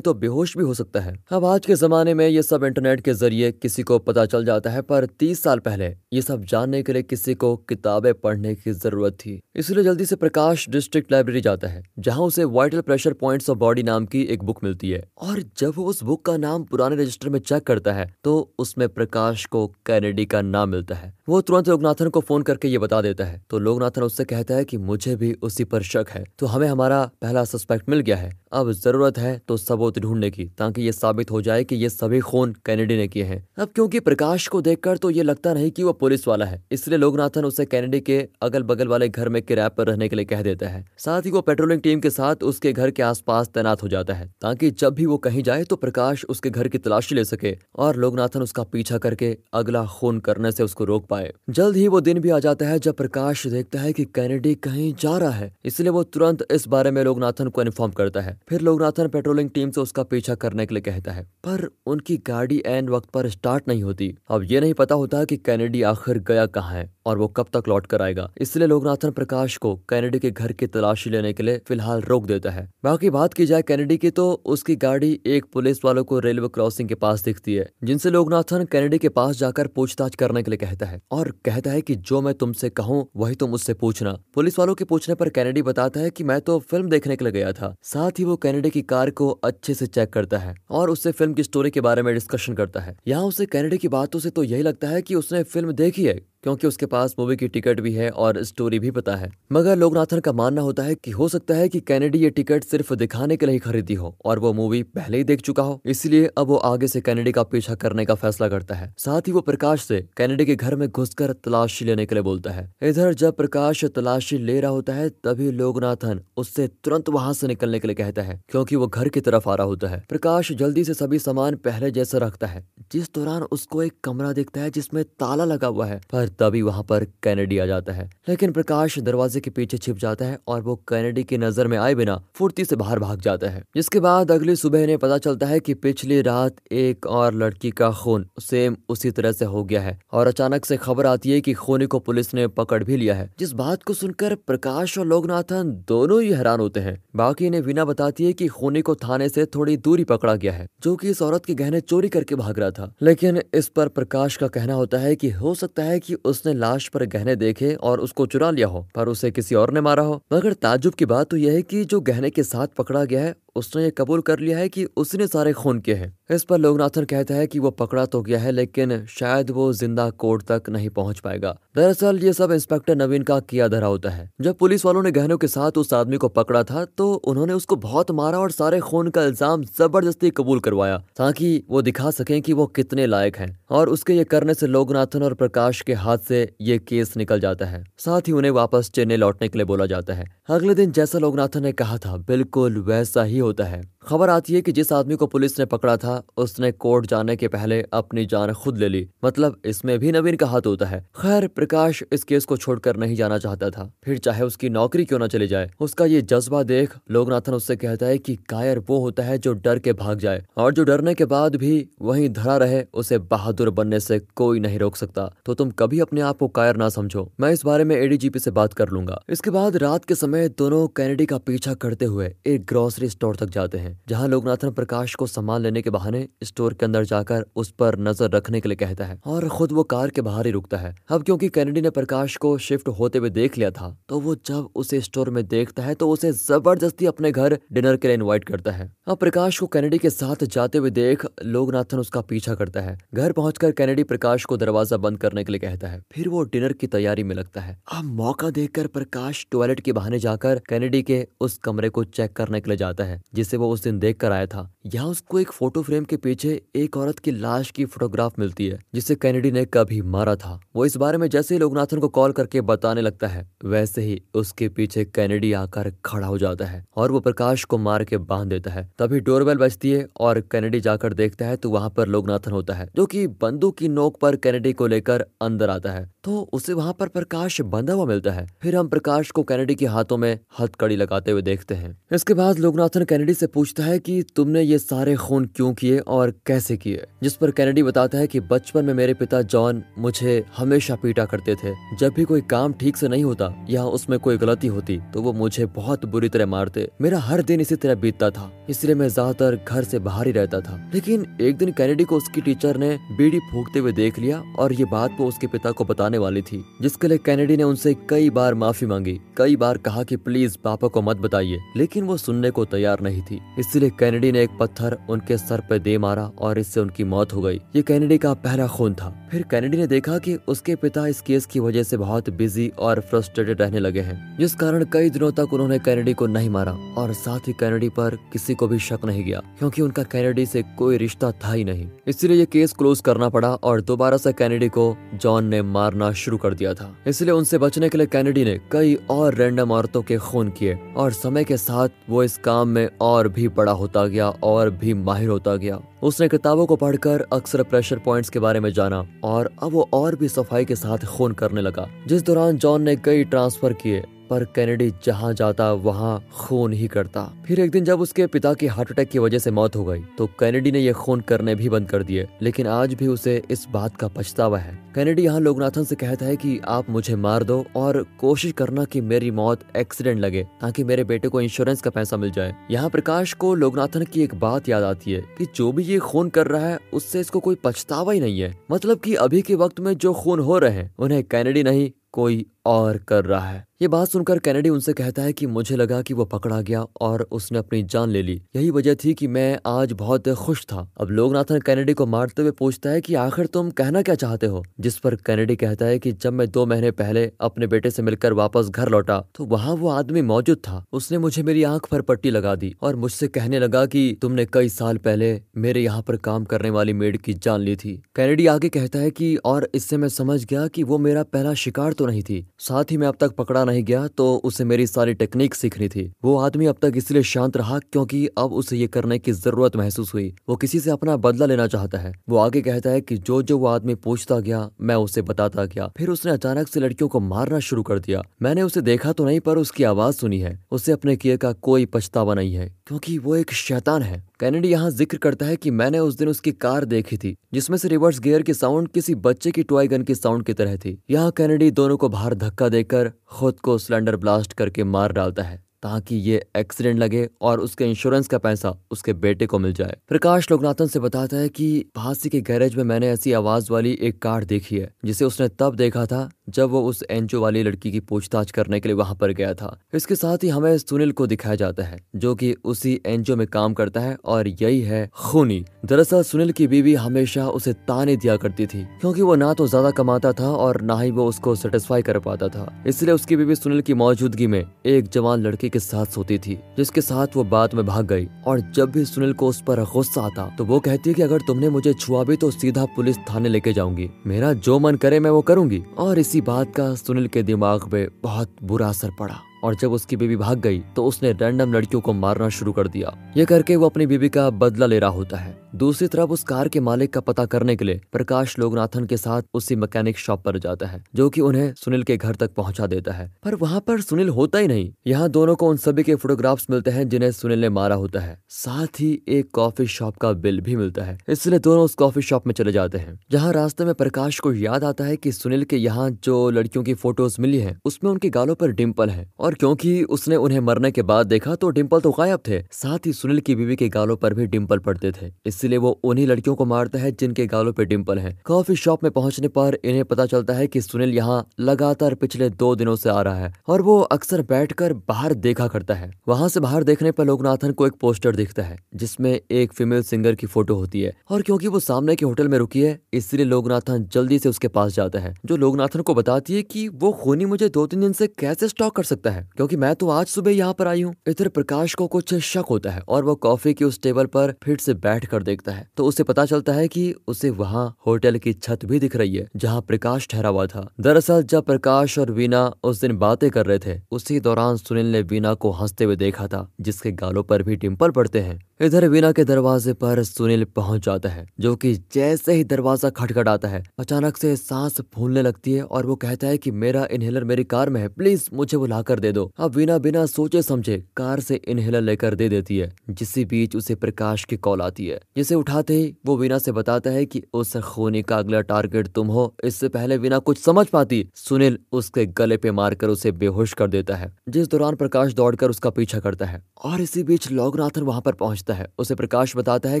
तो 0.00 0.14
बेहोश 0.16 0.56
भी 0.56 0.64
हो 0.64 0.74
सकता 0.74 1.00
है। 1.00 1.14
अब 1.32 1.44
आज 1.44 1.66
के 1.66 1.74
जमाने 1.76 2.14
में 2.14 2.26
ये 2.28 2.42
सब 2.42 2.64
इंटरनेट 2.64 3.00
के 3.00 3.12
ज़रिए 3.14 3.50
किसी 3.52 3.82
को 3.82 3.98
पता 4.00 4.26
चल 4.26 4.44
जाता 4.44 4.70
है, 4.70 4.82
पर 4.82 5.06
तीस 5.18 5.42
साल 5.42 5.58
पहले 5.60 5.94
ये 6.12 6.22
सब 6.22 6.44
जानने 6.46 6.82
के 6.82 6.92
लिए 6.92 7.02
किसी 7.04 7.34
को 7.36 7.54
किताबें 7.68 8.12
पढ़ने 8.14 8.54
की 8.54 8.72
ज़रूरत 8.72 9.12
थी। 9.16 9.38
इसलिए 9.56 9.84
जल्दी 9.84 10.04
से 10.04 10.16
प्रकाश 10.16 10.68
डिस्ट्रिक्ट 10.70 11.12
लाइब्रेरी 11.12 11.40
जाता 11.40 11.68
है, 11.68 11.82
जहाँ 11.98 12.22
उसे 12.22 12.44
vital 12.46 12.80
pressure 12.82 13.12
points 13.14 13.50
of 13.50 13.58
body 13.58 13.82
नाम 13.82 14.06
की 14.06 14.22
एक 14.24 14.42
बुक 14.42 14.62
मिलती 14.64 14.90
है। 14.90 15.02
और 15.18 15.42
जब 15.58 15.72
वो 15.76 15.84
उस 15.86 16.02
बुक 16.04 16.24
का 16.24 16.36
नाम 16.38 16.64
पुराने 16.64 16.96
रजिस्टर 16.96 17.28
में 17.28 17.38
चेक 17.40 17.62
करता 17.64 17.92
है 17.92 18.10
तो 18.24 18.54
उसमें 18.58 18.88
प्रकाश 18.90 19.44
को 19.46 19.66
कैनेडी 19.86 20.24
का 20.26 20.40
नाम 20.42 20.68
मिलता 20.68 20.94
है। 20.94 21.12
वो 21.28 21.40
तुरंत 21.42 21.68
लोकनाथन 21.68 22.08
को 22.08 22.20
फ़ोन 22.22 22.42
करके 22.42 22.68
ये 22.68 22.78
बता 22.78 23.00
देता 23.02 23.24
है। 23.24 23.40
तो 23.50 23.58
लोकनाथन 23.72 24.02
उससे 24.02 24.24
कहता 24.26 24.54
है 24.54 24.64
कि 24.64 24.76
मुझे 24.78 25.14
भी 25.16 25.32
उसी 25.42 25.64
पर 25.64 25.82
शक 25.84 26.06
है। 26.10 26.24
तो 26.38 26.46
हमें 26.46 26.66
हमारा 26.68 27.04
पहला 27.22 27.44
सस्पेक्ट 27.46 27.88
मिल 27.88 28.00
गया 28.00 28.16
है। 28.16 28.30
अब 28.52 28.70
ज़रूरत 28.72 29.18
है 29.18 29.30
तो 29.48 29.56
सबूत 29.56 29.98
ढूँढने 29.98 30.30
की, 30.30 30.44
ताकि 30.58 30.82
ये 30.82 30.92
साबित 30.92 31.30
हो 31.30 31.40
जाए 31.42 31.64
कि 31.64 31.76
ये 31.76 31.88
सभी 31.88 32.20
खून 32.22 32.52
कैनेडी 32.66 32.96
ने 32.96 33.06
किए 33.08 33.24
हैं। 33.24 33.46
अब 33.58 33.68
क्योंकि 33.74 34.00
प्रकाश 34.00 34.48
को 34.48 34.60
देखकर 34.62 34.96
तो 34.96 35.10
ये 35.10 35.22
लगता 35.22 35.52
नहीं 35.54 35.70
कि 35.70 35.82
वो 35.82 35.92
पुलिस 35.94 36.26
वाला 36.28 36.44
है, 36.44 36.62
इसलिए 36.72 36.98
लोकनाथन 36.98 37.44
उसे 37.44 37.64
कैनेडी 37.66 38.00
के 38.00 38.18
अगल 38.42 38.62
बगल 38.64 38.88
वाले 38.88 39.08
घर 39.08 39.28
में 39.28 39.40
किराए 39.42 39.68
पर 39.70 39.86
रहने 39.86 40.08
के 40.08 40.16
लिए 40.16 40.24
कह 40.24 40.42
देता 40.42 40.68
है। 40.68 40.84
साथ 40.98 41.22
ही 41.22 41.30
वो 41.30 41.40
पेट्रोलिंग 41.42 41.80
टीम 41.82 42.00
के 42.00 42.10
साथ 42.10 42.42
उसके 42.44 42.72
घर 42.72 42.90
के 42.90 43.02
आसपास 43.04 43.48
तैनात 43.54 43.82
हो 43.82 43.88
जाता 43.88 44.14
है, 44.14 44.26
ताकि 44.42 44.70
जब 44.72 44.94
भी 44.94 45.06
वो 45.06 45.16
कहीं 45.20 45.42
जाए 45.42 45.64
तो 45.64 45.76
प्रकाश 45.78 46.24
उसके 46.26 46.50
घर 46.50 46.68
की 46.68 46.78
तलाशी 46.80 47.14
ले 47.14 47.24
सके 47.24 47.56
और 47.76 47.96
लोकनाथन 47.96 48.42
उसका 48.42 48.62
पीछा 48.64 48.98
करके 48.98 49.36
अगला 49.54 49.84
खून 49.88 50.20
करने 50.20 50.52
से 50.52 50.62
उसको 50.62 50.84
रोक 50.84 51.06
पाए। 51.06 51.32
जल्द 51.50 51.76
ही 51.76 51.88
वो 51.88 52.00
दिन 52.02 52.20
भी 52.20 52.30
आ 52.30 52.38
जाता 52.40 52.66
है 52.66 52.78
जब 52.80 52.96
प्रकाश 52.96 53.46
देखता 53.52 53.80
है 53.80 53.92
कि 53.92 54.04
कैनेडी 54.14 54.54
कहीं 54.56 54.92
जा 54.94 55.16
रहा 55.18 55.30
है, 55.30 55.52
इसलिए 55.64 55.90
वो 55.90 56.02
तुरंत 56.04 56.46
इस 56.52 56.66
बारे 56.68 56.90
में 56.90 57.02
लोकनाथन 57.04 57.48
को 57.48 57.62
इन्फॉर्म 57.62 57.92
करता 57.92 58.20
है। 58.20 58.38
फिर 58.48 58.60
लोकनाथन 58.62 59.08
पेट्रोलिंग 59.08 59.50
टीम 59.50 59.70
से 59.70 59.80
उसका 59.80 60.02
पीछा 60.04 60.34
करने 60.36 60.66
के 60.66 60.74
लिए 60.74 60.82
कहता 60.82 61.12
है, 61.12 61.24
पर 61.44 61.68
उनकी 61.86 62.16
गाड़ी 62.26 62.62
एन 62.66 62.88
वक्त 62.88 63.10
पर 63.10 63.28
स्टार्ट 63.30 63.68
नहीं 63.68 63.82
होती। 63.82 64.14
अब 64.30 64.44
ये 64.44 64.60
नहीं 64.60 64.74
पता 64.74 64.94
होता 64.94 65.24
कि 65.24 65.36
कैनेडी 65.38 65.82
आखिर 65.84 66.18
गया 66.28 66.46
कहाँ 66.48 66.74
है 66.74 66.90
और 67.06 67.18
वो 67.18 67.28
कब 67.28 67.46
तक 67.52 67.68
लौट 67.68 67.86
कर 67.86 68.02
आएगा। 68.02 68.28
इसलिए 68.40 68.66
लोकनाथन 68.68 69.10
प्रकाश 69.12 69.56
को 69.56 69.74
कैनेडी 69.88 70.18
के 70.18 70.30
घर 70.30 70.52
की 70.52 70.66
तलाशी 70.68 71.10
लेने 71.10 71.32
के 71.32 71.42
लिए 71.42 71.60
फ़िलहाल 71.68 72.00
रोक 72.02 72.26
देता 72.26 72.50
है। 72.50 72.68
बाकी 72.84 73.10
बात 73.10 73.34
की 73.34 73.46
जाए 73.46 73.62
कैनेडी 73.64 73.96
की 73.98 74.10
तो 74.12 74.30
उसकी 74.46 74.76
गाड़ी 74.78 75.18
एक 75.26 75.44
पुलिस 75.52 75.84
वालों 75.84 76.04
को 76.04 76.18
रेलवे 76.20 76.48
क्रॉसिंग 76.50 76.88
के 76.88 76.94
पास 76.96 77.24
दिखती 77.24 77.54
है, 77.54 77.68
जिनसे 77.84 78.10
लोकनाथन 78.10 78.64
कैनेडी 78.72 78.98
के 78.98 79.08
पास 79.10 79.36
जाकर 79.36 79.66
पूछताछ 79.68 80.14
करने 80.14 80.42
के 80.42 80.50
लिए 80.50 80.58
कहता 80.58 80.86
है 80.86 81.00
और 81.12 81.30
कहता 81.44 81.70
है 81.70 81.80
कि 81.80 81.94
जो 81.96 82.20
मैं 82.22 82.34
तुमसे 82.34 82.70
कहूँ, 82.72 83.06
वही 83.16 83.34
तुम 83.42 83.54
उससे 83.54 83.74
पूछना। 83.74 84.12
पुलिस 84.34 84.58
वालों 84.58 84.74
के 84.74 84.84
पूछने 84.84 85.14
पर 85.14 85.28
कैनेडी 85.28 85.62
बताता 85.62 86.00
है 86.00 86.10
कि 86.10 86.24
मैं 86.24 86.40
तो 86.40 86.58
फ़िल्म 86.60 86.88
देखने 86.88 87.16
के 87.16 87.24
लिए 87.24 87.32
गया 87.32 87.52
था। 87.52 87.74
साथ 87.82 88.18
ही 88.18 88.24
वो 88.24 88.36
कैनेडी 88.36 88.70
की 88.70 88.82
कार 88.82 89.10
को 89.10 89.30
अच्छे 89.44 89.74
से 89.74 89.86
चेक 89.86 90.12
करता 90.12 90.38
है 90.38 90.54
और 90.70 90.90
उससे 90.90 91.12
फ़िल्म 91.12 91.34
की 91.34 91.42
स्टोरी 91.42 91.70
के 91.70 91.80
बारे 91.80 92.02
में 92.02 92.12
डिस्कशन 92.14 92.54
करता 92.54 92.80
है। 92.80 92.96
यहाँ 93.08 93.24
उसे 93.24 93.46
कैनेडी 93.46 93.78
की 93.78 93.88
बातों 93.88 94.20
से 94.20 94.30
तो 94.30 94.44
यही 94.44 94.62
लगता 94.62 94.88
है 94.88 95.02
की 95.02 95.14
उसने 95.14 95.42
फ़िल्म 95.44 95.72
देखी 95.72 96.04
है। 96.04 96.20
क्योंकि 96.42 96.66
उसके 96.66 96.86
पास 96.86 97.14
मूवी 97.18 97.36
की 97.36 97.48
टिकट 97.48 97.80
भी 97.80 97.92
है 97.92 98.10
और 98.10 98.42
स्टोरी 98.42 98.78
भी 98.78 98.90
पता 98.90 99.16
है। 99.16 99.30
मगर 99.52 99.76
लोकनाथन 99.76 100.20
का 100.20 100.32
मानना 100.32 100.60
होता 100.60 100.82
है 100.82 100.94
कि 100.94 101.10
हो 101.10 101.28
सकता 101.28 101.54
है 101.54 101.68
कि 101.68 101.80
कैनेडी 101.80 102.18
ये 102.18 102.30
टिकट 102.30 102.64
सिर्फ़ 102.64 102.94
दिखाने 102.94 103.36
के 103.36 103.46
लिए 103.46 103.58
खरीदी 103.58 103.94
हो 103.94 104.16
और 104.24 104.38
वो 104.38 104.52
मूवी 104.52 104.82
पहले 104.82 105.18
ही 105.18 105.24
देख 105.24 105.40
चुका 105.40 105.62
हो। 105.62 105.80
इसलिए 105.86 106.30
अब 106.38 106.46
वो 106.46 106.56
आगे 106.56 106.88
से 106.88 107.00
कैनेडी 107.00 107.32
का 107.32 107.42
पीछा 107.42 107.74
करने 107.74 108.04
का 108.04 108.14
फैसला 108.14 108.48
करता 108.48 108.74
है। 108.74 108.94
साथ 108.98 109.20
ही 109.20 109.32
वो 109.32 109.40
प्रकाश 109.40 109.84
से 109.84 110.00
कैनेडी 110.16 110.46
के 110.46 110.56
घर 110.56 110.76
में 110.76 110.88
घुसकर 110.88 111.32
तलाशी 111.32 111.84
लेने 111.84 112.06
के 112.06 112.14
लिए 112.14 112.22
बोलता 112.22 112.50
है। 112.50 112.70
इधर 112.82 113.14
जब 113.14 113.36
प्रकाश 113.36 113.84
तलाशी 113.84 114.38
ले 114.38 114.60
रहा 114.60 114.70
होता 114.70 114.92
है, 114.92 115.08
तभी 115.08 115.50
लोकनाथन 115.50 116.20
उससे 116.36 116.68
तुरंत 116.84 117.08
वहाँ 117.08 117.32
से 117.32 117.46
निकलने 117.46 117.78
के 117.78 117.88
लिए 117.88 117.94
कहता 117.94 118.22
है, 118.22 118.40
क्योंकि 118.48 118.76
वो 118.76 118.86
घर 118.86 119.08
की 119.08 119.20
तरफ़ 119.20 119.48
आ 119.48 119.54
रहा 119.54 119.66
होता 119.66 119.88
है। 119.88 120.04
प्रकाश 120.08 120.52
जल्दी 120.52 120.84
से 120.84 120.94
सभी 120.94 121.18
सामान 121.18 121.56
पहले 121.56 121.90
जैसा 121.90 122.18
रखता 122.18 122.46
है। 122.46 122.66
जिस 122.92 123.14
दौरान 123.14 123.42
उसको 123.42 123.82
एक 123.82 123.92
कमरा 124.04 124.32
दिखता 124.32 124.60
है 124.60 124.70
जिसमें 124.70 125.04
ताला 125.04 125.44
लगा 125.44 125.66
हुआ 125.66 125.86
है, 125.86 126.00
पर 126.12 126.28
तभी 126.40 126.62
वहाँ 126.62 126.82
पर 126.82 127.04
कैनेडी 127.22 127.58
आ 127.58 127.66
जाता 127.66 127.92
है। 127.92 128.08
लेकिन 128.28 128.52
प्रकाश 128.52 128.98
दरवाजे 128.98 129.40
के 129.40 129.50
पीछे 129.50 129.78
छिप 129.78 129.98
जाता 129.98 130.24
है 130.24 130.38
और 130.48 130.60
वो 130.62 130.74
कैनेडी 130.88 131.24
की 131.24 131.38
नज़र 131.38 131.66
में 131.66 131.76
आए 131.78 131.94
बिना 131.94 132.20
फुर्ती 132.34 132.64
से 132.64 132.76
बाहर 132.76 132.98
भाग 132.98 133.20
जाता 133.20 133.48
है। 133.48 133.62
जिसके 133.76 134.00
बाद 134.00 134.30
अगली 134.30 134.56
सुबह 134.56 134.82
इन्हें 134.82 134.98
पता 134.98 135.18
चलता 135.18 135.46
है 135.46 135.60
कि 135.60 135.74
पिछली 135.74 136.20
रात 136.22 136.56
एक 136.72 137.06
और 137.06 137.34
लड़की 137.34 137.70
का 137.70 137.90
खून 137.92 138.26
सेम 138.40 138.76
उसी 138.88 139.10
तरह 139.10 139.32
से 139.32 139.44
हो 139.44 139.64
गया 139.64 139.80
है 139.80 139.98
और 140.12 140.26
अचानक 140.26 140.64
से 140.64 140.76
खबर 140.76 141.06
आती 141.06 141.30
है 141.30 141.40
कि 141.40 141.52
खूनी 141.54 141.86
को 141.86 141.98
पुलिस 141.98 142.32
ने 142.34 142.46
पकड़ 142.50 142.82
भी 142.84 142.96
लिया 142.96 143.14
है। 143.14 143.30
जिस 143.38 143.52
बात 143.52 143.82
को 143.82 143.94
सुनकर 143.94 144.34
प्रकाश 144.36 144.98
और 144.98 145.06
लोकनाथन 145.06 145.70
दोनों 145.88 146.20
ही 146.22 146.30
हैरान 146.32 146.60
होते 146.60 146.80
हैं। 146.80 147.02
बाकी 147.16 147.46
इन्हें 147.46 147.60
विना 147.60 147.84
बताती 147.84 148.24
है 148.24 148.32
कि 148.32 148.46
खूनी 148.48 148.80
को 148.80 148.94
थाने 148.94 149.28
से 149.28 149.44
थोड़ी 149.46 149.76
दूरी 149.76 150.04
पकड़ा 150.04 150.34
गया 150.34 150.52
है, 150.52 150.66
जो 150.82 150.94
कि 150.96 151.10
इस 151.10 151.22
औरत 151.22 151.44
के 151.44 151.54
गहने 151.54 151.80
चोरी 151.80 152.08
करके 152.08 152.34
भाग 152.34 152.58
रहा 152.58 152.70
था। 152.70 152.92
लेकिन 153.02 153.40
इस 153.54 153.68
पर 153.68 153.88
प्रकाश 153.88 154.36
का 154.36 154.48
कहना 154.48 154.74
होता 154.74 154.98
है 154.98 155.14
कि 155.16 155.30
हो 155.30 155.54
सकता 155.54 155.82
है 155.82 155.98
कि 156.00 156.14
उसने 156.24 156.54
लाश 156.54 156.88
पर 156.88 157.04
गहने 157.06 157.36
देखे 157.36 157.74
और 157.74 158.00
उसको 158.00 158.26
चुरा 158.26 158.50
लिया 158.50 158.66
हो, 158.66 158.86
पर 158.94 159.08
उसे 159.08 159.30
किसी 159.30 159.54
और 159.54 159.72
ने 159.72 159.80
मारा 159.80 160.02
हो। 160.02 160.20
मगर 160.32 160.52
ताजुब 160.52 160.94
की 160.94 161.06
बात 161.06 161.30
तो 161.30 161.36
यह 161.36 161.52
है 161.52 161.62
कि 161.62 161.84
जो 161.84 162.00
गहने 162.00 162.30
के 162.30 162.42
साथ 162.42 162.66
पकड़ा 162.78 163.04
गया 163.04 163.22
है 163.22 163.34
उसने 163.56 163.82
ये 163.82 163.90
कबूल 163.90 164.20
कर 164.22 164.38
लिया 164.38 164.58
है 164.58 164.68
कि 164.68 164.84
उसने 164.96 165.26
सारे 165.26 165.52
खून 165.54 165.78
किए 165.80 165.94
हैं। 165.94 166.16
इस 166.30 166.44
पर 166.44 166.58
लोकनाथन 166.58 167.04
कहता 167.04 167.34
है 167.34 167.46
कि 167.46 167.58
वो 167.58 167.70
पकड़ा 167.72 168.04
तो 168.06 168.20
गया 168.22 168.38
है, 168.38 168.52
लेकिन 168.52 169.04
शायद 169.08 169.50
वो 169.50 169.72
ज़िंदा 169.72 170.08
कोर्ट 170.12 170.42
तक 170.46 170.68
नहीं 170.70 170.88
पहुँच 170.90 171.18
पाएगा। 171.20 171.54
दरअसल 171.76 172.18
ये 172.18 172.32
सब 172.32 172.52
इंस्पेक्टर 172.52 172.96
नवीन 172.96 173.22
का 173.22 173.38
किया 173.42 173.68
धरा 173.68 173.86
होता 173.86 174.10
है। 174.10 174.28
जब 174.40 174.56
पुलिस 174.58 174.84
वालों 174.86 175.02
ने 175.02 175.10
गहनों 175.12 175.36
के 175.38 175.48
साथ 175.48 175.78
उस 175.78 175.92
आदमी 175.94 176.16
को 176.16 176.28
पकड़ा 176.30 176.62
था 176.64 176.84
तो 176.86 177.12
उन्होंने 177.12 177.52
उसको 177.52 177.76
बहुत 177.78 178.10
मारा 178.12 178.38
और 178.38 178.50
सारे 178.52 178.78
खून 178.80 179.08
का 179.08 179.24
इल्ज़ाम 179.24 179.62
ज़बरदस्ती 179.78 180.30
कबूल 180.32 180.60
करवाया, 180.60 180.96
ताकि 181.16 181.62
वो 181.70 181.82
दिखा 181.82 182.10
सकें 182.12 182.40
कि 182.42 182.52
वो 182.52 182.66
कितने 182.68 183.06
लायक 183.06 183.36
है। 183.36 183.50
और 183.70 183.88
उसके 183.88 184.14
ये 184.14 184.24
करने 184.26 184.54
से 184.54 184.66
लोकनाथन 184.68 185.22
और 185.22 185.34
प्रकाश 185.34 185.80
के 185.82 185.94
हाथ 185.96 186.18
से 186.28 186.40
ये 186.62 186.78
केस 186.80 187.16
निकल 187.16 187.40
जाता 187.40 187.66
है। 187.66 187.84
साथ 187.98 188.28
ही 188.28 188.32
उन्हें 188.32 188.50
वापस 188.52 188.90
चेन्नई 188.94 189.16
लौटने 189.16 189.48
के 189.48 189.58
लिए 189.58 189.66
बोला 189.66 189.86
जाता 189.86 190.14
है। 190.14 190.26
अगले 190.50 190.74
दिन 190.74 190.92
जैसा 190.92 191.18
लोकनाथन 191.18 191.62
ने 191.62 191.72
कहा 191.74 191.96
था, 191.98 192.16
बिल्कुल 192.18 192.78
वैसा 192.82 193.22
ही 193.24 193.40
होता 193.42 193.64
है। 193.64 193.91
खबर 194.08 194.28
आती 194.28 194.54
है 194.54 194.60
कि 194.62 194.72
जिस 194.72 194.92
आदमी 194.92 195.14
को 195.14 195.26
पुलिस 195.26 195.58
ने 195.58 195.64
पकड़ा 195.64 195.96
था, 195.96 196.22
उसने 196.36 196.72
कोर्ट 196.72 197.06
जाने 197.06 197.36
के 197.36 197.48
पहले 197.48 197.84
अपनी 197.92 198.26
जान 198.26 198.52
खुद 198.52 198.78
ले 198.78 198.88
ली। 198.88 199.08
मतलब 199.24 199.60
इसमें 199.64 199.98
भी 199.98 200.12
नवीन 200.12 200.36
का 200.36 200.46
हाथ 200.46 200.60
होता 200.66 200.86
है। 200.86 201.08
खैर, 201.16 201.48
प्रकाश 201.48 202.02
इस 202.12 202.24
केस 202.24 202.44
को 202.44 202.56
छोड़कर 202.56 202.96
नहीं 202.96 203.16
जाना 203.16 203.38
चाहता 203.38 203.70
था। 203.70 203.92
फिर 204.04 204.18
चाहे 204.18 204.42
उसकी 204.42 204.68
नौकरी 204.68 205.04
क्यों 205.04 205.18
ना 205.18 205.26
चली 205.26 205.46
जाए। 205.46 205.70
उसका 205.80 206.04
ये 206.04 206.22
जज्बा 206.22 206.62
देख 206.62 206.96
लोकनाथन 207.10 207.52
उससे 207.52 207.76
कहता 207.76 208.06
है 208.06 208.18
कि 208.18 208.36
कायर 208.36 208.78
वो 208.78 208.98
होता 208.98 209.22
है 209.22 209.38
जो 209.38 209.52
डर 209.52 209.78
के 209.78 209.92
भाग 209.92 210.18
जाए। 210.18 210.44
और 210.56 210.72
जो 210.72 210.84
डरने 210.84 211.14
के 211.14 211.24
बाद 211.24 211.56
भी 211.56 211.88
वही 212.02 212.28
धरा 212.28 212.56
रहे, 212.56 212.84
उसे 212.94 213.18
बहादुर 213.18 213.70
बनने 213.70 214.00
से 214.00 214.18
कोई 214.18 214.60
नहीं 214.60 214.78
रोक 214.78 214.96
सकता। 214.96 215.34
तो 215.46 215.54
तुम 215.54 215.70
कभी 215.70 216.00
अपने 216.00 216.20
आप 216.20 216.38
को 216.38 216.48
कायर 216.48 216.76
ना 216.76 216.88
समझो। 216.88 217.32
मैं 217.40 217.52
इस 217.52 217.64
बारे 217.64 217.84
में 217.84 217.96
एडीजीपी 217.96 218.38
से 218.38 218.50
बात 218.50 218.72
कर 218.72 218.88
लूँगा। 218.88 219.22
इसके 219.28 219.50
बाद 219.50 219.76
रात 219.76 220.04
के 220.04 220.14
समय 220.14 220.48
दोनों 220.48 220.86
कैनेडी 220.88 221.26
का 221.26 221.38
पीछा 221.38 221.74
करते 221.74 222.04
हुए 222.04 222.34
एक 222.46 222.64
ग्रोसरी 222.64 223.08
स्टोर 223.08 223.36
तक 223.36 223.46
जाते 223.46 223.78
हैं। 223.78 223.91
जहाँ 224.08 224.28
लोकनाथन 224.28 224.70
प्रकाश 224.72 225.14
को 225.14 225.26
सामान 225.26 225.62
लेने 225.62 225.82
के 225.82 225.90
बहाने 225.90 226.26
स्टोर 226.44 226.74
के 226.74 226.86
अंदर 226.86 227.04
जाकर 227.04 227.44
उस 227.56 227.70
पर 227.72 227.98
नज़र 228.00 228.30
रखने 228.30 228.60
के 228.60 228.68
लिए 228.68 228.76
कहता 228.76 229.04
है 229.04 229.18
और 229.26 229.48
खुद 229.48 229.72
वो 229.72 229.82
कार 229.84 230.10
के 230.10 230.20
बाहर 230.22 230.46
ही 230.46 230.52
रुकता 230.52 230.76
है। 230.78 230.94
अब 231.10 231.22
क्योंकि 231.22 231.48
कैनेडी 231.50 231.80
ने 231.80 231.90
प्रकाश 231.92 232.36
को 232.36 232.56
शिफ्ट 232.60 232.88
होते 232.90 233.18
हुए 233.18 233.30
देख 233.32 233.58
लिया 233.58 233.70
था 233.70 233.96
तो 234.08 234.20
वो 234.20 234.34
जब 234.46 234.68
उसे 234.76 235.00
स्टोर 235.02 235.30
में 235.30 235.46
देखता 235.48 235.82
है 235.82 235.94
तो 235.94 236.08
उसे 236.10 236.32
ज़बरदस्ती 236.32 237.06
अपने 237.06 237.32
घर 237.32 237.58
डिनर 237.72 237.96
के 237.96 238.08
लिए 238.08 238.14
इन्वाइट 238.14 238.44
करता 238.44 238.72
है। 238.72 238.90
अब 239.06 239.16
प्रकाश 239.18 239.58
को 239.58 239.66
कैनेडी 239.68 239.98
के 239.98 240.10
साथ 240.10 240.44
जाते 240.46 240.78
हुए 240.78 240.90
देख 240.92 241.26
लोकनाथन 241.44 241.98
उसका 241.98 242.20
पीछा 242.22 242.54
करता 242.54 242.80
है। 242.80 242.96
घर 243.14 243.32
पहुंचकर 243.32 243.72
कैनेडी 243.72 244.02
प्रकाश 244.04 244.44
को 244.44 244.56
दरवाज़ा 244.56 244.96
बंद 244.98 245.18
करने 245.18 245.44
के 245.44 245.52
लिए 245.52 245.60
कहता 245.60 245.88
है। 245.88 246.02
फिर 246.12 246.28
वो 246.28 246.42
डिनर 246.44 246.72
की 246.74 246.86
तैयारी 246.88 247.22
में 247.22 247.34
लगता 247.34 247.60
है। 247.60 247.76
अब 247.92 248.04
मौका 248.14 248.50
देखकर 248.52 248.86
प्रकाश 248.88 249.46
टॉयलेट 249.52 249.80
के 249.80 249.92
बहाने 249.92 250.18
जाकर 250.20 250.60
कैनेडी 250.68 251.02
के 251.02 251.26
उस 251.40 251.56
कमरे 251.64 251.88
को 251.88 252.04
चेक 252.06 252.32
करने 252.34 252.60
के 252.60 252.70
लिए 252.70 252.76
जाता 252.76 253.04
है 253.04 253.20
जिसे 253.34 253.56
वो 253.56 253.70
उस 253.72 253.81
दिन 253.82 253.98
देख 253.98 254.16
कर 254.16 254.32
आया 254.32 254.46
था। 254.46 254.68
यहाँ 254.86 255.06
उसको 255.06 255.38
एक 255.40 255.50
फ़ोटो 255.52 255.82
फ्रेम 255.82 256.04
के 256.04 256.16
पीछे 256.16 256.60
एक 256.76 256.96
औरत 256.96 257.18
की 257.18 257.30
लाश 257.30 257.70
की 257.70 257.84
फोटोग्राफ 257.84 258.38
मिलती 258.38 258.66
है, 258.66 258.78
जिसे 258.94 259.14
कैनेडी 259.14 259.50
ने 259.50 259.64
कभी 259.64 260.00
मारा 260.02 260.34
था। 260.36 260.58
वो 260.76 260.84
इस 260.86 260.96
बारे 260.96 261.18
में 261.18 261.28
जैसे 261.30 261.54
ही 261.54 261.58
लोकनाथन 261.58 261.98
को 261.98 262.08
कॉल 262.08 262.32
करके 262.32 262.60
बताने 262.60 263.00
लगता 263.00 263.26
है, 263.26 263.46
वैसे 263.64 264.02
ही 264.02 264.20
उसके 264.34 264.68
पीछे 264.68 265.04
कैनेडी 265.04 265.52
आकर 265.52 265.92
खड़ा 266.04 266.26
हो 266.26 266.38
जाता 266.38 266.64
है 266.64 266.84
और 266.96 267.12
वो 267.12 267.20
प्रकाश 267.20 267.64
को 267.64 267.78
मार 267.78 268.04
के 268.04 268.18
बाँध 268.18 268.48
देता 268.48 268.70
है। 268.70 268.90
तभी 268.98 269.20
डोरबेल 269.20 269.58
बजती 269.58 269.90
है 269.90 270.06
और 270.20 270.40
कैनेडी 270.52 270.80
जाकर 270.80 271.12
देखता 271.12 271.46
है 271.46 271.56
तो 271.56 271.70
वहाँ 271.70 271.90
पर 271.90 272.08
लोकनाथन 272.08 272.52
होता 272.52 272.74
है, 272.74 272.88
जो 272.96 273.06
की 273.06 273.26
बंदूक 273.26 273.76
की 273.78 273.88
नोक 273.88 274.18
पर 274.20 274.36
कैनेडी 274.36 274.72
को 274.72 274.86
लेकर 274.86 275.26
अंदर 275.42 275.70
आता 275.70 275.90
है। 275.90 276.10
तो 276.24 276.40
उसे 276.52 276.72
वहाँ 276.72 276.92
पर 276.92 277.08
प्रकाश 277.08 277.60
बंधा 277.62 277.92
हुआ 277.92 278.04
मिलता 278.06 278.30
है। 278.30 278.46
फिर 278.62 278.76
हम 278.76 278.88
प्रकाश 278.88 279.30
को 279.30 279.42
कैनेडी 279.42 279.74
के 279.74 279.86
हाथों 279.86 280.16
में 280.16 280.38
हथकड़ी 280.60 280.96
लगाते 280.96 281.30
हुए 281.30 281.42
देखते 281.42 281.74
हैं। 281.74 281.96
इसके 282.12 282.34
बाद 282.34 282.58
लोकनाथन 282.58 283.04
कैनेडी 283.04 283.34
से 283.34 283.46
पूछता 283.72 283.84
है 283.84 283.98
कि 283.98 284.22
तुमने 284.36 284.62
ये 284.62 284.78
सारे 284.78 285.14
खून 285.16 285.44
क्यों 285.56 285.72
किए 285.74 285.98
और 286.06 286.30
कैसे 286.46 286.76
किए? 286.76 287.04
जिस 287.22 287.34
पर 287.36 287.50
कैनेडी 287.50 287.82
बताता 287.82 288.18
है 288.18 288.26
कि 288.26 288.40
बचपन 288.42 288.84
में 288.84 288.92
मेरे 288.94 289.14
पिता 289.14 289.40
जॉन 289.44 289.82
मुझे 289.98 290.44
हमेशा 290.56 290.94
पीटा 290.94 291.24
करते 291.24 291.54
थे। 291.54 291.72
जब 291.98 292.12
भी 292.14 292.24
कोई 292.24 292.40
काम 292.50 292.72
ठीक 292.72 292.96
से 292.96 293.08
नहीं 293.08 293.24
होता 293.24 293.50
या 293.70 293.84
उसमें 293.90 294.18
कोई 294.18 294.36
गलती 294.38 294.66
होती 294.66 294.98
तो 295.12 295.22
वो 295.22 295.32
मुझे 295.32 295.66
बहुत 295.76 296.04
बुरी 296.06 296.28
तरह 296.28 296.46
मारते। 296.46 296.88
मेरा 297.00 297.18
हर 297.20 297.42
दिन 297.42 297.60
इसी 297.60 297.76
तरह 297.76 297.94
बीतता 297.94 298.30
था, 298.30 298.50
इसलिए 298.70 298.94
मैं 298.94 299.08
ज़्यादातर 299.08 299.58
घर 299.58 299.84
से 299.84 299.98
बाहर 300.00 300.26
ही 300.26 300.32
रहता 300.32 300.60
था। 300.60 300.76
लेकिन 300.94 301.26
एक 301.40 301.56
दिन 301.56 301.72
कैनेडी 301.72 302.04
को 302.04 302.16
उसकी 302.16 302.40
टीचर 302.40 302.76
ने 302.76 302.96
बीड़ी 303.12 303.38
फूकते 303.52 303.78
हुए 303.78 303.92
देख 303.94 304.18
लिया 304.18 304.42
और 304.58 304.72
ये 304.72 304.84
बात 304.92 305.16
वो 305.18 305.28
उसके 305.28 305.46
पिता 305.46 305.70
को 305.70 305.84
बताने 305.84 306.18
वाली 306.18 306.42
थी, 306.42 306.62
जिसके 306.82 307.08
लिए 307.08 307.18
कैनेडी 307.26 307.56
ने 307.56 307.62
उनसे 307.64 307.94
कई 308.10 308.30
बार 308.32 308.54
माफ़ी 308.56 308.86
मांगी, 308.86 309.18
कई 309.36 309.56
बार 309.56 309.78
कहा 309.78 310.02
कि, 310.02 310.16
प्लीज़, 310.18 310.56
पापा 310.64 310.88
को 310.88 311.02
मत 311.02 311.16
बताइए। 311.18 311.58
लेकिन 311.76 312.04
वो 312.04 312.16
सुनने 312.18 312.50
को 312.50 312.64
तैयार 312.66 313.00
नहीं 313.00 313.22
थी। 313.22 313.40
इसलिए 313.62 313.90
कैनेडी 313.98 314.30
ने 314.32 314.42
एक 314.42 314.50
पत्थर 314.60 314.96
उनके 315.10 315.36
सर 315.38 315.60
पे 315.60 315.78
दे 315.78 315.96
मारा 315.98 316.24
और 316.38 316.58
इससे 316.58 316.80
उनकी 316.80 317.04
मौत 317.06 317.32
हो 317.32 317.40
गई। 317.42 317.60
ये 317.76 317.82
कैनेडी 317.82 318.16
का 318.18 318.32
पहला 318.36 318.66
खून 318.68 318.94
था। 318.94 319.10
फिर 319.30 319.42
कैनेडी 319.42 319.76
ने 319.76 319.86
देखा 319.86 320.16
कि 320.18 320.34
उसके 320.48 320.74
पिता 320.76 321.06
इस 321.06 321.20
केस 321.20 321.46
की 321.46 321.60
वजह 321.60 321.82
से 321.82 321.96
बहुत 321.96 322.30
बिज़ी 322.30 322.68
और 322.78 323.00
फ्रस्ट्रेटेड 323.00 323.60
रहने 323.62 323.78
लगे 323.78 324.00
हैं, 324.00 324.36
जिस 324.38 324.54
कारण 324.54 324.84
कई 324.92 325.10
दिनों 325.10 325.30
तक 325.32 325.52
उन्होंने 325.52 325.78
कैनेडी 325.78 326.12
को 326.12 326.26
नहीं 326.26 326.50
मारा 326.50 326.72
और 326.98 327.12
साथ 327.14 327.48
ही 327.48 327.52
कैनेडी 327.52 327.88
पर 327.90 328.16
किसी 328.32 328.54
को 328.54 328.68
भी 328.68 328.78
शक 328.78 329.04
नहीं 329.04 329.24
गया, 329.24 329.42
क्योंकि 329.58 329.82
उनका 329.82 330.02
कैनेडी 330.04 330.46
से 330.46 330.62
कोई 330.78 330.96
रिश्ता 330.96 331.30
था 331.44 331.52
ही 331.52 331.64
नहीं। 331.64 331.88
इसलिए 332.06 332.38
ये 332.38 332.46
केस 332.46 332.72
क्लोज 332.72 333.00
करना 333.00 333.28
पड़ा 333.28 333.54
और 333.54 333.80
दोबारा 333.82 334.16
से 334.16 334.32
कैनेडी 334.32 334.68
को 334.68 334.94
जॉन 335.14 335.44
ने 335.44 335.62
मारना 335.62 336.10
शुरू 336.14 336.36
कर 336.36 336.54
दिया 336.54 336.74
था। 336.74 336.92
इसलिए 337.06 337.32
उनसे 337.32 337.58
बचने 337.58 337.88
के 337.88 337.98
लिए 337.98 338.06
कैनेडी 338.08 338.44
ने 338.44 338.58
कई 338.72 338.94
और 339.10 339.34
रैंडम 339.34 339.70
औरतों 339.70 340.02
के 340.02 340.18
खून 340.18 340.50
किए 340.50 340.78
और 340.96 341.12
समय 341.12 341.44
के 341.44 341.56
साथ 341.58 341.88
वो 342.10 342.22
इस 342.22 342.36
काम 342.38 342.68
में 342.68 342.88
और 343.00 343.28
भी 343.28 343.48
बड़ा 343.56 343.72
होता 343.72 344.06
गया 344.06 344.28
और 344.28 344.70
भी 344.70 344.94
माहिर 344.94 345.28
होता 345.28 345.56
गया। 345.56 345.80
उसने 346.02 346.28
किताबों 346.28 346.66
को 346.66 346.76
पढ़कर 346.76 347.26
अक्सर 347.32 347.62
प्रेशर 347.62 347.98
पॉइंट्स 347.98 348.30
के 348.30 348.38
बारे 348.38 348.60
में 348.60 348.72
जाना 348.72 349.06
और 349.24 349.50
अब 349.62 349.72
वो 349.72 349.88
और 349.92 350.16
भी 350.16 350.28
सफ़ाई 350.28 350.64
के 350.64 350.76
साथ 350.76 350.98
खून 350.98 351.32
करने 351.32 351.60
लगा। 351.60 351.88
जिस 352.06 352.22
दौरान 352.22 352.56
जॉन 352.56 352.82
ने 352.82 352.96
कई 352.96 353.24
ट्रांसफ़र 353.24 353.72
किए। 353.72 354.04
पर 354.32 354.44
कैनेडी 354.54 354.90
जहाँ 355.04 355.32
जाता, 355.34 355.72
वहाँ 355.74 356.24
खून 356.34 356.72
ही 356.72 356.86
करता। 356.88 357.22
फिर 357.46 357.60
एक 357.60 357.70
दिन 357.70 357.84
जब 357.84 358.00
उसके 358.00 358.26
पिता 358.26 358.52
की 358.54 358.66
हार्ट 358.66 358.90
अटैक 358.90 359.08
की 359.10 359.18
वजह 359.18 359.38
से 359.38 359.50
मौत 359.50 359.76
हो 359.76 359.84
गई 359.84 360.00
तो 360.18 360.26
कैनेडी 360.40 360.72
ने 360.72 360.80
यह 360.80 360.92
खून 360.94 361.20
करने 361.22 361.54
भी 361.54 361.68
बंद 361.68 361.88
कर 361.88 362.02
दिए, 362.02 362.26
लेकिन 362.42 362.66
आज 362.68 362.94
भी 362.94 363.06
उसे 363.08 363.40
इस 363.50 363.66
बात 363.70 363.96
का 363.96 364.08
पछतावा 364.08 364.58
है। 364.58 364.78
कैनेडी 364.94 365.22
यहाँ 365.22 365.40
लोकनाथन 365.40 365.84
से 365.84 365.94
कहता 365.94 366.26
है 366.26 366.36
कि 366.36 366.58
आप 366.68 366.90
मुझे 366.90 367.16
मार 367.16 367.44
दो 367.44 367.64
और 367.76 368.02
कोशिश 368.20 368.52
करना 368.52 368.84
कि 368.84 369.00
मेरी 369.02 369.30
मौत 369.32 369.60
एक्सीडेंट 369.76 370.20
लगे, 370.20 370.42
ताकि 370.60 370.84
मेरे 370.84 371.04
बेटे 371.04 371.28
को 371.28 371.40
इंश्योरेंस 371.40 371.82
का 371.82 371.90
पैसा 371.90 372.16
मिल 372.16 372.30
जाए। 372.30 372.54
यहाँ 372.70 372.90
प्रकाश 372.90 373.32
को 373.34 373.54
लोकनाथन 373.54 374.04
की 374.04 374.22
एक 374.22 374.34
बात 374.40 374.68
याद 374.68 374.82
आती 374.82 375.12
है 375.12 375.20
कि 375.38 375.46
जो 375.56 375.70
भी 375.72 375.84
ये 375.84 375.98
खून 376.00 376.28
कर 376.28 376.46
रहा 376.46 376.66
है, 376.66 376.78
उससे 376.92 377.20
इसको 377.20 377.40
कोई 377.40 377.56
पछतावा 377.64 378.12
ही 378.12 378.20
नहीं 378.20 378.40
है। 378.40 378.54
मतलब 378.70 379.00
कि 379.00 379.14
अभी 379.16 379.42
के 379.42 379.54
वक्त 379.56 379.80
में 379.80 379.96
जो 379.96 380.12
खून 380.14 380.40
हो 380.40 380.58
रहे 380.58 380.72
हैं, 380.72 380.94
उन्हें 380.98 381.22
कैनेडी 381.24 381.62
नहीं, 381.62 381.90
कोई 382.12 382.44
और 382.66 382.98
कर 382.98 383.24
रहा 383.24 383.48
है। 383.48 383.64
ये 383.82 383.88
बात 383.88 384.08
सुनकर 384.08 384.38
कैनेडी 384.38 384.68
उनसे 384.68 384.92
कहता 384.92 385.22
है 385.22 385.32
कि 385.32 385.46
मुझे 385.46 385.76
लगा 385.76 386.00
कि 386.02 386.14
वो 386.14 386.24
पकड़ा 386.24 386.60
गया 386.60 386.84
और 387.00 387.22
उसने 387.32 387.58
अपनी 387.58 387.82
जान 387.82 388.10
ले 388.10 388.22
ली। 388.22 388.40
यही 388.56 388.70
वजह 388.70 388.94
थी 388.94 389.14
कि 389.14 389.26
मैं 389.26 389.58
आज 389.66 389.92
बहुत 389.92 390.28
खुश 390.28 390.64
था। 390.64 390.90
अब 391.00 391.10
लोकनाथन 391.10 391.60
कैनेडी 391.60 391.92
को 391.92 392.06
मारते 392.06 392.42
हुए 392.42 392.50
पूछता 392.50 392.90
है 392.90 393.00
कि 393.00 393.14
आखिर 393.14 393.46
तुम 393.46 393.70
कहना 393.70 394.02
क्या 394.02 394.14
चाहते 394.14 394.46
हो? 394.46 394.64
जिस 394.80 394.98
पर 394.98 395.14
कैनेडी 395.16 395.56
कहता 395.56 395.86
है 395.86 395.98
कि 395.98 396.12
जब 396.12 396.32
मैं 396.32 396.48
दो 396.50 396.66
महीने 396.66 396.90
पहले 396.90 397.30
अपने 397.40 397.66
बेटे 397.66 397.90
से 397.90 398.02
मिलकर 398.02 398.32
वापस 398.32 398.68
घर 398.68 398.88
लौटा 398.88 399.18
तो 399.34 399.44
वहाँ 399.44 399.74
वो 399.74 399.88
आदमी 399.88 400.22
मौजूद 400.22 400.58
था। 400.58 400.84
उसने 400.92 401.18
मुझे 401.18 401.42
मेरी 401.42 401.62
आँख 401.62 401.86
पर 401.86 402.02
पट्टी 402.02 402.30
लगा 402.30 402.54
दी 402.54 402.74
और 402.82 402.96
मुझसे 402.96 403.28
कहने 403.28 403.58
लगा 403.58 403.84
की 403.86 404.18
तुमने 404.22 404.46
कई 404.46 404.68
साल 404.68 404.96
पहले 404.98 405.40
मेरे 405.56 405.82
यहाँ 405.82 406.02
पर 406.02 406.16
काम 406.16 406.44
करने 406.44 406.70
वाली 406.70 406.92
मेड 406.92 407.16
की 407.16 407.34
जान 407.34 407.60
ली 407.60 407.76
थी। 407.76 408.02
कैनेडी 408.16 408.46
आगे 408.46 408.68
कहता 408.68 408.98
है 408.98 409.10
की 409.10 409.36
और 409.36 409.68
इससे 409.74 409.96
मैं 409.96 410.08
समझ 410.08 410.44
गया 410.44 410.66
की 410.66 410.82
वो 410.82 410.98
मेरा 410.98 411.22
पहला 411.22 411.54
शिकार 411.54 411.92
तो 411.92 412.06
नहीं 412.06 412.22
थी। 412.22 412.46
साथ 412.62 412.90
ही 412.90 412.96
मैं 412.96 413.06
अब 413.08 413.16
तक 413.20 413.30
पकड़ा 413.30 413.64
नहीं 413.64 413.82
गया 413.84 414.06
तो 414.08 414.24
उसे 414.44 414.64
मेरी 414.64 414.86
सारी 414.86 415.14
टेक्निक 415.14 415.54
सीखनी 415.54 415.88
थी। 415.88 416.04
वो 416.24 416.36
आदमी 416.38 416.66
अब 416.66 416.76
तक 416.82 416.92
इसलिए 416.96 417.22
शांत 417.22 417.56
रहा 417.56 417.78
क्योंकि 417.78 418.26
अब 418.38 418.52
उसे 418.52 418.76
ये 418.76 418.86
करने 418.86 419.18
की 419.18 419.32
ज़रूरत 419.32 419.76
महसूस 419.76 420.12
हुई। 420.14 420.28
वो 420.48 420.56
किसी 420.56 420.80
से 420.80 420.90
अपना 420.90 421.16
बदला 421.16 421.46
लेना 421.46 421.66
चाहता 421.66 421.98
है। 421.98 422.12
वो 422.28 422.36
आगे 422.36 422.60
कहता 422.60 422.90
है 422.90 423.00
कि 423.00 423.16
जो 423.18 423.40
जो 423.42 423.58
वो 423.58 423.66
आदमी 423.66 423.94
पूछता 423.94 424.38
गया, 424.40 424.68
मैं 424.80 424.94
उसे 424.94 425.22
बताता 425.22 425.64
गया। 425.64 425.90
फिर 425.98 426.08
उसने 426.08 426.32
अचानक 426.32 426.68
से 426.68 426.80
लड़कियों 426.80 427.08
को 427.08 427.20
मारना 427.20 427.60
शुरू 427.60 427.82
कर 427.82 427.98
दिया। 427.98 428.22
मैंने 428.42 428.62
उसे 428.62 428.80
देखा 428.80 429.12
तो 429.12 429.24
नहीं, 429.24 429.40
पर 429.40 429.58
उसकी 429.58 429.84
आवाज़ 429.84 430.16
सुनी 430.16 430.38
है। 430.38 430.58
उसे 430.70 430.92
अपने 430.92 431.16
किए 431.16 431.36
का 431.36 431.52
कोई 431.52 431.86
पछतावा 431.86 432.34
नहीं 432.34 432.54
है, 432.54 432.68
क्योंकि 432.86 433.18
वो 433.18 433.36
एक 433.36 433.52
शैतान 433.52 434.02
है। 434.02 434.22
कैनेडी 434.42 434.68
यहाँ 434.68 434.90
ज़िक्र 434.90 435.16
करता 435.16 435.46
है 435.46 435.56
कि 435.56 435.70
मैंने 435.70 435.98
उस 435.98 436.16
दिन 436.18 436.28
उसकी 436.28 436.52
कार 436.54 436.84
देखी 436.84 437.16
थी, 437.16 437.34
जिसमें 437.54 437.76
से 437.78 437.88
रिवर्स 437.88 438.18
गियर 438.20 438.42
की 438.42 438.54
साउंड 438.54 438.88
किसी 438.88 439.14
बच्चे 439.16 439.50
की 439.50 439.62
टॉय 439.62 439.88
गन 439.88 440.02
की 440.02 440.14
साउंड 440.14 440.44
की 440.44 440.52
तरह 440.52 440.76
थी। 440.76 440.98
यहाँ 441.10 441.30
कैनेडी 441.30 441.70
दोनों 441.70 441.96
को 441.96 442.08
बाहर 442.08 442.34
धक्का 442.36 442.68
देकर 442.68 443.12
खुद 443.30 443.60
को 443.60 443.78
सिलेंडर 443.78 444.16
ब्लास्ट 444.16 444.52
करके 444.52 444.84
मार 444.84 445.12
डालता 445.12 445.42
है, 445.42 445.62
ताकि 445.82 446.16
ये 446.16 446.44
एक्सीडेंट 446.56 446.98
लगे 446.98 447.28
और 447.40 447.60
उसके 447.60 447.84
इंश्योरेंस 447.84 448.28
का 448.28 448.38
पैसा 448.38 448.74
उसके 448.90 449.12
बेटे 449.14 449.46
को 449.46 449.58
मिल 449.58 449.72
जाए। 449.74 449.96
प्रकाश 450.08 450.50
लोकनाथन 450.50 450.86
से 450.86 451.00
बताता 451.00 451.36
है 451.36 451.48
कि 451.50 451.84
भासी 451.96 452.28
के 452.28 452.40
गैरेज 452.42 452.76
में 452.76 452.84
मैंने 452.84 453.10
ऐसी 453.10 453.32
आवाज़ 453.34 453.72
वाली 453.72 453.92
एक 454.00 454.20
कार 454.22 454.44
देखी 454.44 454.78
है, 454.78 454.92
जिसे 455.04 455.24
उसने 455.24 455.48
तब 455.50 455.76
देखा 455.76 456.06
था 456.06 456.28
जब 456.48 456.70
वो 456.70 456.82
उस 456.84 457.02
एनजीओ 457.10 457.40
वाली 457.40 457.62
लड़की 457.62 457.90
की 457.92 458.00
पूछताछ 458.02 458.50
करने 458.50 458.80
के 458.80 458.88
लिए 458.88 458.96
वहाँ 458.96 459.14
पर 459.16 459.32
गया 459.32 459.52
था। 459.54 459.76
इसके 459.94 460.14
साथ 460.14 460.44
ही 460.44 460.48
हमें 460.48 460.76
सुनील 460.78 461.12
को 461.12 461.26
दिखाया 461.26 461.54
जाता 461.56 461.82
है, 461.82 461.98
जो 462.16 462.34
कि 462.34 462.54
उसी 462.64 463.00
एनजीओ 463.06 463.36
में 463.36 463.46
काम 463.48 463.74
करता 463.74 464.00
है 464.00 464.16
और 464.24 464.48
यही 464.48 464.80
है 464.82 465.06
खूनी। 465.14 465.64
दरअसल 465.84 466.22
सुनील 466.22 466.52
की 466.52 466.66
बीवी 466.66 466.94
हमेशा 466.96 467.46
उसे 467.50 467.72
ताने 467.72 468.16
दिया 468.16 468.36
करती 468.36 468.66
थी, 468.66 468.82
क्योंकि 469.00 469.22
वो 469.22 469.34
ना 469.36 469.52
तो 469.54 469.66
ज़्यादा 469.66 469.90
कमाता 469.92 470.32
था 470.32 470.48
और 470.48 470.80
ना 470.82 470.98
ही 471.00 471.10
वो 471.10 471.26
उसको 471.26 471.54
सेटिस्फाई 471.56 472.02
कर 472.02 472.18
पाता 472.20 472.48
था। 472.48 472.66
इसलिए 472.86 473.14
उसकी 473.14 473.36
बीवी 473.36 473.54
सुनील 473.54 473.80
की 473.80 473.94
मौजूदगी 473.94 474.46
में 474.46 474.64
एक 474.86 475.08
जवान 475.08 475.42
लड़की 475.42 475.68
के 475.68 475.78
साथ 475.80 476.06
सोती 476.08 476.38
थी, 476.38 476.58
जिसके 476.76 477.00
साथ 477.02 477.36
वो 477.36 477.44
बाद 477.46 477.74
में 477.74 477.84
भाग 477.86 478.06
गई। 478.06 478.28
और 478.46 478.60
जब 478.72 478.90
भी 478.92 479.04
सुनील 479.04 479.32
को 479.32 479.48
उस 479.48 479.62
पर 479.62 479.84
गुस्सा 479.92 480.22
आता 480.22 480.48
तो 480.58 480.64
वो 480.64 480.78
कहती 480.80 481.10
है 481.10 481.14
कि 481.14 481.22
अगर 481.22 481.40
तुमने 481.46 481.68
मुझे 481.70 481.92
छुआ 481.94 482.22
भी 482.24 482.36
तो 482.36 482.50
सीधा 482.50 482.84
पुलिस 482.96 483.16
थाने 483.28 483.48
लेके 483.48 483.72
जाऊँगी। 483.72 484.08
मेरा 484.26 484.52
जो 484.54 484.78
मन 484.78 484.96
करे 484.96 485.20
मैं 485.20 485.30
वो 485.30 485.40
करूँगी। 485.42 485.82
और 485.98 486.18
इसी 486.18 486.31
बात 486.40 486.74
का 486.76 486.94
सुनील 486.94 487.28
के 487.28 487.42
दिमाग 487.42 487.92
में 487.92 488.08
बहुत 488.22 488.56
बुरा 488.62 488.88
असर 488.88 489.10
पड़ा। 489.10 489.40
और 489.62 489.74
जब 489.74 489.92
उसकी 489.92 490.16
बीवी 490.16 490.36
भाग 490.36 490.60
गई 490.60 490.78
तो 490.96 491.04
उसने 491.04 491.32
रैंडम 491.32 491.72
लड़कियों 491.72 492.00
को 492.02 492.12
मारना 492.12 492.48
शुरू 492.48 492.72
कर 492.72 492.88
दिया। 492.88 493.16
ये 493.36 493.44
करके 493.44 493.76
वो 493.76 493.86
अपनी 493.86 494.06
बीवी 494.06 494.28
का 494.28 494.48
बदला 494.52 494.86
ले 494.86 494.98
रहा 494.98 495.10
होता 495.10 495.36
है। 495.36 495.60
दूसरी 495.74 496.08
तरफ़ 496.08 496.30
उस 496.30 496.42
कार 496.42 496.68
के 496.68 496.80
मालिक 496.80 497.12
का 497.12 497.20
पता 497.20 497.44
करने 497.46 497.76
के 497.76 497.84
लिए 497.84 498.00
प्रकाश 498.12 498.58
लोकनाथन 498.58 499.04
के 499.04 499.16
साथ 499.16 499.42
उसी 499.54 499.76
मैकेनिक 499.76 500.18
शॉप 500.18 500.42
पर 500.44 500.58
जाता 500.58 500.86
है, 500.86 501.02
जो 501.14 501.28
कि 501.30 501.40
उन्हें 501.40 501.72
सुनील 501.74 502.02
के 502.02 502.16
घर 502.16 502.34
तक 502.34 502.54
पहुँचा 502.54 502.86
देता 502.86 503.12
है। 503.12 503.30
पर 503.44 503.54
वहाँ 503.54 503.80
पर 503.80 504.00
सुनील 504.00 504.28
होता 504.28 504.58
ही 504.58 504.68
नहीं। 504.68 504.92
यहाँ 505.06 505.28
दोनों 505.28 505.54
को 505.56 505.68
उन 505.68 505.76
सभी 505.76 506.02
के 506.02 506.14
फोटोग्राफ्स 506.14 506.66
मिलते 506.70 506.90
हैं 506.90 507.08
जिन्हें 507.08 507.30
सुनील 507.32 507.60
ने 507.60 507.68
मारा 507.68 507.94
होता 507.94 508.20
है। 508.20 508.38
साथ 508.48 509.00
ही 509.00 509.10
एक 509.28 509.50
कॉफ़ी 509.52 509.86
शॉप 509.86 510.16
का 510.16 510.32
बिल 510.34 510.60
भी 510.60 510.76
मिलता 510.76 511.02
है। 511.02 511.18
इसलिए 511.28 511.58
दोनों 511.58 511.84
उस 511.84 511.94
कॉफ़ी 511.94 512.22
शॉप 512.22 512.46
में 512.46 512.54
चले 512.54 512.72
जाते 512.72 512.98
हैं। 512.98 513.18
जहाँ 513.30 513.52
रास्ते 513.52 513.84
में 513.84 513.94
प्रकाश 513.94 514.38
को 514.40 514.52
याद 514.54 514.84
आता 514.84 515.04
है 515.04 515.16
की 515.16 515.32
सुनील 515.32 515.64
के 515.64 515.76
यहाँ 515.76 516.10
जो 516.24 516.48
लड़कियों 516.50 516.84
की 516.84 516.94
फ़ोटोज़ 516.94 517.40
मिली 517.40 517.58
है, 517.58 517.76
उसमें 517.84 518.10
उनके 518.10 518.30
गालों 518.30 518.54
पर 518.54 518.72
डिम्पल 518.72 519.10
है 519.10 519.30
और 519.38 519.51
क्योंकि 519.54 520.02
उसने 520.04 520.36
उन्हें 520.36 520.60
मरने 520.60 520.90
के 520.90 521.02
बाद 521.02 521.26
देखा 521.26 521.54
तो 521.54 521.68
डिम्पल 521.70 522.00
तो 522.00 522.10
गायब 522.10 522.40
थे। 522.48 522.60
साथ 522.72 523.06
ही 523.06 523.12
सुनील 523.12 523.40
की 523.40 523.54
बीवी 523.54 523.76
के 523.76 523.88
गालों 523.88 524.16
पर 524.16 524.34
भी 524.34 524.46
डिम्पल 524.46 524.78
पड़ते 524.78 525.12
थे। 525.12 525.30
इसलिए 525.46 525.78
वो 525.78 525.90
उन्हीं 526.04 526.26
लड़कियों 526.26 526.54
को 526.56 526.64
मारता 526.64 526.98
है, 526.98 527.10
जिनके 527.12 527.46
गालों 527.46 527.72
पे 527.72 527.84
डिम्पल 527.84 528.18
है। 528.18 528.36
कॉफ़ी 528.44 528.76
शॉप 528.76 529.04
में 529.04 529.10
पहुँचने 529.12 529.48
पर 529.48 529.78
इन्हें 529.84 530.04
पता 530.04 530.26
चलता 530.26 530.54
है 530.54 530.66
कि 530.66 530.80
सुनील 530.80 531.14
यहाँ 531.14 531.46
लगातार 531.60 532.14
पिछले 532.14 532.48
दो 532.50 532.74
दिनों 532.76 532.96
से 532.96 533.10
आ 533.10 533.20
रहा 533.22 533.36
है, 533.36 533.52
और 533.68 533.82
वो 533.82 533.98
अक्सर 534.00 534.42
बैठकर 534.42 534.92
बाहर 535.08 535.34
देखा 535.34 535.66
करता 535.68 535.94
है। 535.94 536.10
वहाँ 536.28 536.48
से 536.48 536.60
बाहर 536.60 536.84
देखने 536.84 537.12
पर 537.12 537.24
लोकनाथन 537.24 537.72
को 537.72 537.86
एक 537.86 537.92
पोस्टर 537.92 538.36
दिखता 538.36 538.62
है, 538.62 538.76
जिसमें 538.94 539.40
एक 539.50 539.72
फीमेल 539.72 540.02
सिंगर 540.02 540.34
की 540.34 540.46
फ़ोटो 540.46 540.74
होती 540.74 541.00
है, 541.00 541.12
और 541.30 541.42
क्योंकि 541.42 541.68
वो 541.68 541.80
सामने 541.80 542.16
के 542.16 542.24
होटल 542.24 542.48
में 542.48 542.58
रुकी 542.58 542.82
है, 542.82 542.98
इसलिए 543.12 543.44
लोकनाथन 543.44 544.08
जल्दी 544.12 544.38
से 544.38 544.48
उसके 544.48 544.68
पास 544.68 544.94
जाता 544.94 545.18
है, 545.18 545.34
जो 545.46 545.56
लोकनाथन 545.56 546.00
को 546.00 546.14
बताती 546.14 546.54
है 546.54 546.62
कि 546.62 546.86
वो 546.88 547.12
खूनी 547.12 547.44
मुझे 547.44 547.68
दो 547.68 547.86
तीन 547.86 548.00
दिन 548.00 548.12
से 548.12 548.26
कैसे 548.28 548.68
स्टॉक 548.68 548.96
कर 548.96 549.02
सकता 549.02 549.30
है। 549.30 549.41
है 549.42 549.48
क्योंकि 549.56 549.76
मैं 549.76 549.94
तो 549.94 550.08
आज 550.08 550.26
सुबह 550.26 550.50
यहाँ 550.50 550.74
पर 550.74 550.86
आई 550.86 551.02
हूँ। 551.02 551.14
इधर 551.28 551.48
प्रकाश 551.48 551.94
को 551.94 552.06
कुछ 552.06 552.34
शक 552.34 552.64
होता 552.70 552.90
है 552.90 553.00
और 553.08 553.24
वो 553.24 553.34
कॉफ़ी 553.34 553.74
की 553.74 553.84
उस 553.84 554.00
टेबल 554.02 554.26
पर 554.26 554.54
फिर 554.62 554.78
से 554.78 554.94
बैठ 554.94 555.26
कर 555.26 555.42
देखता 555.42 555.72
है। 555.72 555.86
तो 555.96 556.04
उसे 556.04 556.22
पता 556.22 556.44
चलता 556.44 556.72
है 556.72 556.88
कि 556.88 557.14
उसे 557.26 557.50
वहाँ 557.52 557.84
होटल 558.06 558.38
की 558.38 558.52
छत 558.52 558.84
भी 558.84 558.98
दिख 558.98 559.16
रही 559.16 559.36
है, 559.36 559.48
जहाँ 559.56 559.80
प्रकाश 559.80 560.28
ठहरा 560.30 560.48
हुआ 560.48 560.66
था। 560.66 560.88
दरअसल 561.00 561.42
जब 561.42 561.64
प्रकाश 561.64 562.18
और 562.18 562.30
वीना 562.30 562.62
उस 562.84 563.00
दिन 563.00 563.16
बातें 563.18 563.50
कर 563.50 563.66
रहे 563.66 563.78
थे, 563.78 564.00
उसी 564.10 564.40
दौरान 564.40 564.76
सुनील 564.76 565.06
ने 565.06 565.20
वीना 565.22 565.54
को 565.54 565.70
हँसते 565.70 566.04
हुए 566.04 566.16
देखा 566.16 566.46
था, 566.46 566.68
जिसके 566.80 567.12
गालों 567.12 567.42
पर 567.42 567.62
भी 567.62 567.76
टिम्पल 567.76 568.10
पड़ते 568.10 568.40
हैं। 568.40 568.60
इधर 568.82 569.06
वीना 569.08 569.30
के 569.32 569.42
दरवाजे 569.44 569.92
पर 569.92 570.22
सुनील 570.22 570.64
पहुँच 570.66 571.04
जाता 571.04 571.28
है, 571.28 571.46
जो 571.60 571.74
कि 571.76 571.92
जैसे 572.14 572.52
ही 572.52 572.62
दरवाज़ा 572.64 573.10
खटखटाता 573.10 573.68
है, 573.68 573.82
अचानक 573.98 574.36
से 574.36 574.54
सांस 574.56 575.00
फूलने 575.14 575.42
लगती 575.42 575.72
है 575.72 575.82
और 575.82 576.06
वो 576.06 576.16
कहता 576.16 576.46
है 576.46 576.58
कि 576.58 576.70
मेरा 576.72 577.06
इनहेलर 577.12 577.44
मेरी 577.44 577.64
कार 577.64 577.90
में 577.90 578.00
है, 578.00 578.08
प्लीज़ 578.08 578.48
मुझे 578.52 578.76
वो 578.76 578.86
लाकर 578.86 579.18
दे 579.18 579.32
दो। 579.32 579.44
अब 579.58 579.74
वीना 579.74 579.98
बिना 579.98 580.24
सोचे 580.26 580.62
समझे 580.62 580.98
कार 581.16 581.40
से 581.40 581.60
इनहेलर 581.64 582.00
लेकर 582.00 582.34
दे 582.34 582.48
देती 582.48 582.78
है 582.78 582.90
जिसी 583.10 583.44
बीच 583.44 583.76
उसे 583.76 583.94
प्रकाश 583.96 584.44
की 584.44 584.56
कॉल 584.58 584.82
आती 584.82 585.06
है, 585.06 585.20
जिसे 585.36 585.54
उठाते 585.54 585.94
ही 585.94 586.12
वो 586.26 586.36
वीना 586.36 586.58
से 586.58 586.72
बताता 586.72 587.10
है 587.10 587.24
की 587.26 587.42
उस 587.54 587.76
खूनी 587.84 588.22
का 588.22 588.38
अगला 588.38 588.60
टारगेट 588.62 589.08
तुम 589.08 589.28
हो, 589.28 589.54
इससे 589.64 589.88
पहले 589.90 590.16
वीना 590.16 590.38
कुछ 590.40 590.58
समझ 590.58 590.86
पाती। 590.88 591.24
सुनील 591.36 591.78
उसके 591.92 592.26
गले 592.34 592.56
पे 592.56 592.70
मारकर 592.72 593.08
उसे 593.08 593.32
बेहोश 593.34 593.72
कर 593.74 593.88
देता 593.88 594.16
है, 594.16 594.32
जिस 594.48 594.68
दौरान 594.68 594.96
प्रकाश 594.96 595.32
दौड़कर 595.34 595.70
उसका 595.70 595.90
पीछा 595.92 596.20
करता 596.20 596.46
है, 596.46 596.62
और 596.84 597.00
इसी 597.00 597.22
बीच 597.22 597.50
लोकनाथन 597.52 598.02
वहाँ 598.02 598.20
पर 598.20 598.32
पहुँचता 598.34 598.71
है। 598.72 598.86
उसे 598.98 599.14
प्रकाश 599.14 599.56
बताता 599.56 599.88
है 599.88 600.00